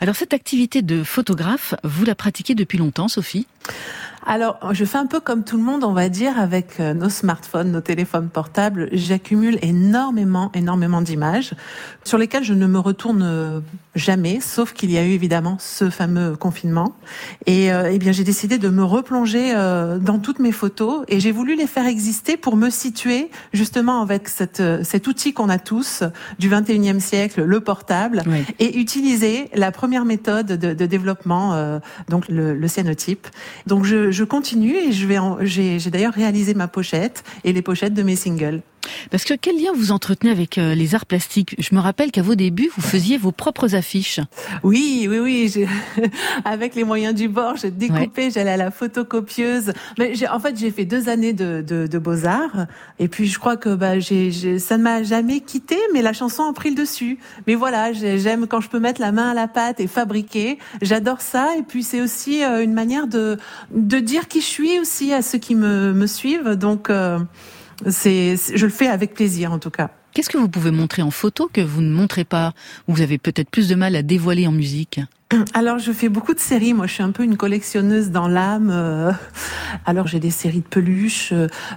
[0.00, 3.46] Alors cette activité de photographe, vous la pratiquez depuis longtemps, Sophie?
[4.24, 7.08] Alors, je fais un peu comme tout le monde, on va dire, avec euh, nos
[7.08, 8.88] smartphones, nos téléphones portables.
[8.92, 11.54] J'accumule énormément, énormément d'images
[12.04, 13.60] sur lesquelles je ne me retourne euh,
[13.96, 16.94] jamais, sauf qu'il y a eu évidemment ce fameux confinement.
[17.46, 21.18] Et euh, eh bien, j'ai décidé de me replonger euh, dans toutes mes photos et
[21.18, 25.48] j'ai voulu les faire exister pour me situer justement avec cette, euh, cet outil qu'on
[25.48, 26.04] a tous
[26.38, 28.44] du 21e siècle, le portable, Oui.
[28.60, 33.26] et utiliser la première méthode de, de développement, euh, donc le, le cyanotype.
[33.66, 37.94] Donc je, je continue et je vais, j'ai d'ailleurs réalisé ma pochette et les pochettes
[37.94, 38.62] de mes singles.
[39.10, 41.54] Parce que quel lien vous entretenez avec euh, les arts plastiques?
[41.58, 44.20] Je me rappelle qu'à vos débuts, vous faisiez vos propres affiches.
[44.62, 45.66] Oui, oui, oui.
[46.44, 49.72] avec les moyens du bord, j'ai découpé, j'allais à la photocopieuse.
[49.98, 52.66] Mais en fait, j'ai fait deux années de, de, de beaux arts,
[52.98, 56.12] et puis je crois que bah, j'ai, j'ai- ça ne m'a jamais quitté, mais la
[56.12, 57.18] chanson a pris le dessus.
[57.46, 60.58] Mais voilà, j'ai- j'aime quand je peux mettre la main à la pâte et fabriquer.
[60.80, 63.38] J'adore ça, et puis c'est aussi euh, une manière de
[63.74, 66.50] de dire qui je suis aussi à ceux qui me me suivent.
[66.50, 67.18] Donc euh,
[67.88, 69.90] c'est, je le fais avec plaisir en tout cas.
[70.12, 72.52] Qu'est-ce que vous pouvez montrer en photo que vous ne montrez pas
[72.86, 75.00] ou vous avez peut-être plus de mal à dévoiler en musique?
[75.54, 76.74] Alors, je fais beaucoup de séries.
[76.74, 78.70] Moi, je suis un peu une collectionneuse dans l'âme.
[78.72, 79.12] euh.
[79.86, 81.32] Alors, j'ai des séries de peluches.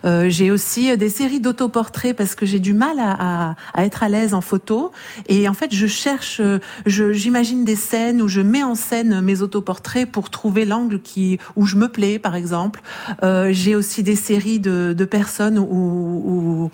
[0.05, 4.09] euh, j'ai aussi euh, des séries d'autoportraits parce que j'ai du mal à, être à
[4.09, 4.91] l'aise en photo.
[5.27, 9.41] Et en fait, je cherche, euh, j'imagine des scènes où je mets en scène mes
[9.41, 12.81] autoportraits pour trouver l'angle qui où je me plais, par exemple.
[13.23, 16.69] Euh, j'ai aussi des séries de, personnes où, où euh,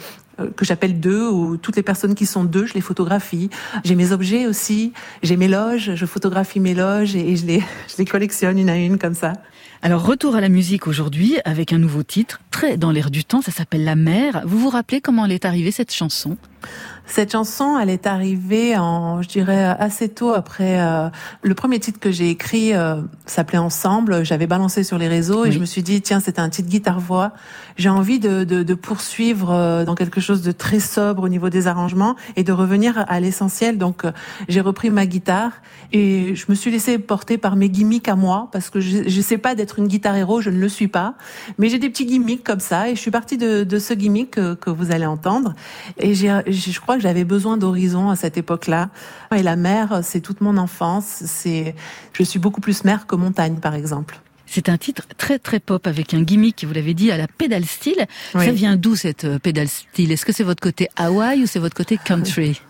[0.56, 3.50] que j'appelle deux, où toutes les personnes qui sont deux, je les photographie.
[3.84, 7.60] J'ai mes objets aussi, j'ai mes loges, je photographie mes loges et, et je, les,
[7.88, 9.34] je les collectionne une à une comme ça.
[9.84, 13.41] Alors retour à la musique aujourd'hui avec un nouveau titre, très dans l'air du temps,
[13.41, 14.43] ça s'appelle La mer.
[14.45, 16.38] Vous vous rappelez comment elle est arrivée cette chanson?
[17.07, 21.09] Cette chanson, elle est arrivée en, je dirais, assez tôt après euh,
[21.41, 24.23] le premier titre que j'ai écrit euh, s'appelait Ensemble.
[24.23, 25.51] J'avais balancé sur les réseaux et Oui.
[25.53, 27.32] je me suis dit tiens, c'est un titre guitare-voix.
[27.77, 31.49] J'ai envie de, de, de poursuivre euh, dans quelque chose de très sobre au niveau
[31.49, 33.79] des arrangements et de revenir à l'essentiel.
[33.79, 34.11] Donc euh,
[34.47, 35.53] j'ai repris ma guitare
[35.91, 39.21] et je me suis laissée porter par mes gimmicks à moi parce que je, je
[39.21, 41.15] sais pas d'être une guitare héros, je ne le suis pas,
[41.57, 44.32] mais j'ai des petits gimmicks comme ça et je suis partie de, de ce gimmick
[44.32, 45.53] que, que vous allez entendre
[45.97, 48.89] et j'ai, je crois que j'avais besoin d'horizon à cette époque-là.
[49.36, 51.24] Et la mer, c'est toute mon enfance.
[51.26, 51.76] C'est,
[52.13, 54.19] je suis beaucoup plus mer que montagne, par exemple.
[54.45, 57.65] C'est un titre très très pop avec un gimmick, vous l'avez dit, à la pédale
[57.65, 58.05] style.
[58.36, 58.45] Oui.
[58.45, 60.11] Ça vient d'où cette euh, pédale style?
[60.11, 62.61] Est-ce que c'est votre côté Hawaï ou c'est votre côté country?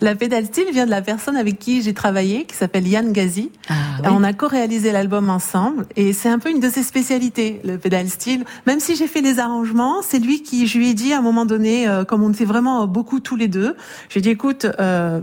[0.00, 3.50] La pédale style vient de la personne avec qui j'ai travaillé, qui s'appelle Yann Gazi.
[3.68, 4.08] Ah, oui.
[4.10, 8.08] On a co-réalisé l'album ensemble et c'est un peu une de ses spécialités, le pédale
[8.08, 8.44] style.
[8.66, 11.22] Même si j'ai fait les arrangements, c'est lui qui, je lui ai dit à un
[11.22, 13.76] moment donné, euh, comme on fait vraiment beaucoup tous les deux,
[14.08, 15.20] j'ai dit écoute, euh,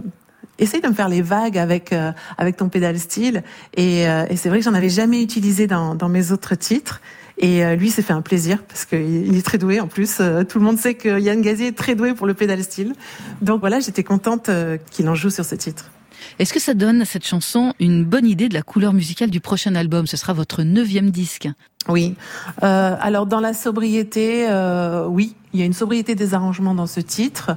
[0.59, 3.43] essaye de me faire les vagues avec euh, avec ton pédale style.
[3.75, 7.01] Et, euh, et c'est vrai que j'en avais jamais utilisé dans, dans mes autres titres.
[7.37, 10.17] Et euh, lui, s'est fait un plaisir parce qu'il il est très doué en plus.
[10.19, 12.93] Euh, tout le monde sait que Yann Gazi est très doué pour le pédale style.
[13.41, 15.91] Donc voilà, j'étais contente euh, qu'il en joue sur ce titre.
[16.39, 19.41] Est-ce que ça donne à cette chanson une bonne idée de la couleur musicale du
[19.41, 20.07] prochain album?
[20.07, 21.47] Ce sera votre neuvième disque.
[21.87, 22.15] Oui.
[22.63, 26.85] Euh, alors dans la sobriété, euh, oui, il y a une sobriété des arrangements dans
[26.85, 27.51] ce titre.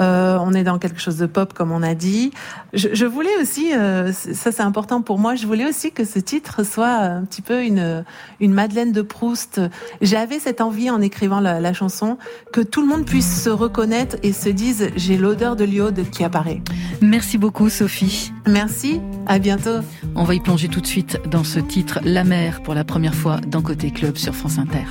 [0.00, 2.30] Euh, on est dans quelque chose de pop, comme on a dit.
[2.74, 6.18] Je, je voulais aussi, euh, ça c'est important pour moi, je voulais aussi que ce
[6.18, 8.04] titre soit un petit peu une,
[8.40, 9.62] une Madeleine de Proust.
[10.02, 12.18] J'avais cette envie en écrivant la, la chanson
[12.52, 16.24] que tout le monde puisse se reconnaître et se dise j'ai l'odeur de l'iode qui
[16.24, 16.60] apparaît.
[17.00, 18.30] Merci beaucoup Sophie.
[18.46, 19.80] Merci, à bientôt.
[20.14, 23.14] On va y plonger tout de suite dans ce titre La mer pour la première
[23.14, 24.86] fois dans Côté Club sur France Inter.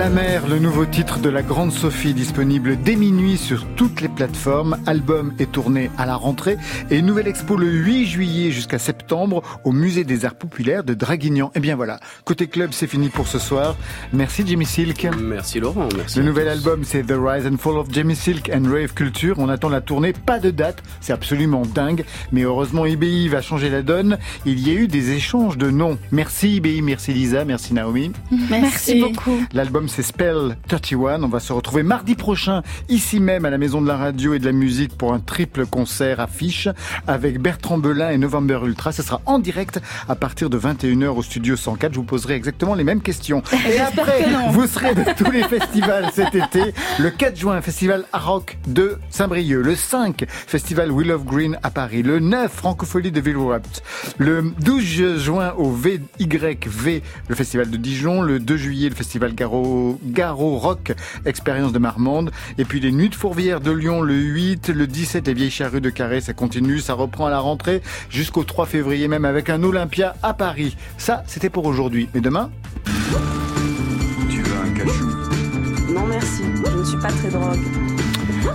[0.00, 4.08] La mer, le nouveau titre de la Grande Sophie, disponible dès minuit sur toutes les
[4.08, 4.78] plateformes.
[4.86, 6.56] Album est tourné à la rentrée
[6.90, 11.50] et nouvelle expo le 8 juillet jusqu'à septembre au Musée des Arts Populaires de Draguignan.
[11.54, 13.76] Et bien voilà, côté club, c'est fini pour ce soir.
[14.14, 15.06] Merci Jimmy Silk.
[15.20, 16.18] Merci Laurent, merci.
[16.18, 16.52] Le nouvel tous.
[16.52, 19.34] album, c'est The Rise and Fall of Jimmy Silk and Rave Culture.
[19.36, 22.06] On attend la tournée, pas de date, c'est absolument dingue.
[22.32, 24.16] Mais heureusement, IBI va changer la donne.
[24.46, 25.98] Il y a eu des échanges de noms.
[26.10, 28.12] Merci IBI, merci Lisa, merci Naomi.
[28.48, 29.38] Merci beaucoup.
[29.52, 31.22] L'album c'est Spell 31.
[31.24, 34.38] On va se retrouver mardi prochain, ici même à la Maison de la Radio et
[34.38, 36.68] de la Musique pour un triple concert affiche
[37.08, 38.92] avec Bertrand Belin et November Ultra.
[38.92, 41.92] Ce sera en direct à partir de 21h au studio 104.
[41.92, 43.42] Je vous poserai exactement les mêmes questions.
[43.68, 46.72] Et après, vous serez de tous les festivals cet été.
[46.98, 49.64] Le 4 juin, Festival Rock de Saint-Brieuc.
[49.64, 52.02] Le 5, Festival Will of Green à Paris.
[52.02, 53.82] Le 9, Francophonie de Villeropt.
[54.18, 58.22] Le 12 juin au VYV, le Festival de Dijon.
[58.22, 60.92] Le 2 juillet, le Festival Garo, Garo Rock,
[61.24, 62.30] Expérience de Marmande.
[62.58, 65.80] Et puis les Nuits de Fourvière de Lyon le 8, le 17, les Vieilles Charrues
[65.80, 66.20] de Carré.
[66.20, 70.34] Ça continue, ça reprend à la rentrée jusqu'au 3 février même avec un Olympia à
[70.34, 70.76] Paris.
[70.98, 72.08] Ça, c'était pour aujourd'hui.
[72.14, 72.50] Mais demain,
[74.30, 75.06] Tu veux un cachou?
[75.92, 77.99] Non merci, je ne suis pas très drogue.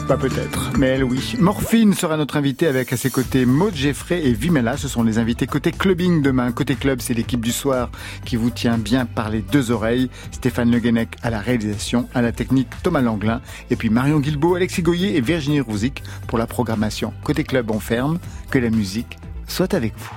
[0.08, 1.34] Pas peut-être, mais elle oui.
[1.40, 4.78] Morphine sera notre invitée avec à ses côtés Maud Jeffrey et Vimela.
[4.78, 6.52] Ce sont les invités côté clubbing demain.
[6.52, 7.90] Côté club, c'est l'équipe du soir
[8.24, 10.10] qui vous tient bien par les deux oreilles.
[10.32, 13.42] Stéphane Le Guenec à la réalisation, à la technique Thomas Langlin.
[13.72, 17.12] Et puis Marion Guilbault, Alexis Goyer et Virginie Rouzic pour la programmation.
[17.24, 18.20] Côté club, on ferme.
[18.52, 19.18] Que la musique
[19.48, 20.14] soit avec vous.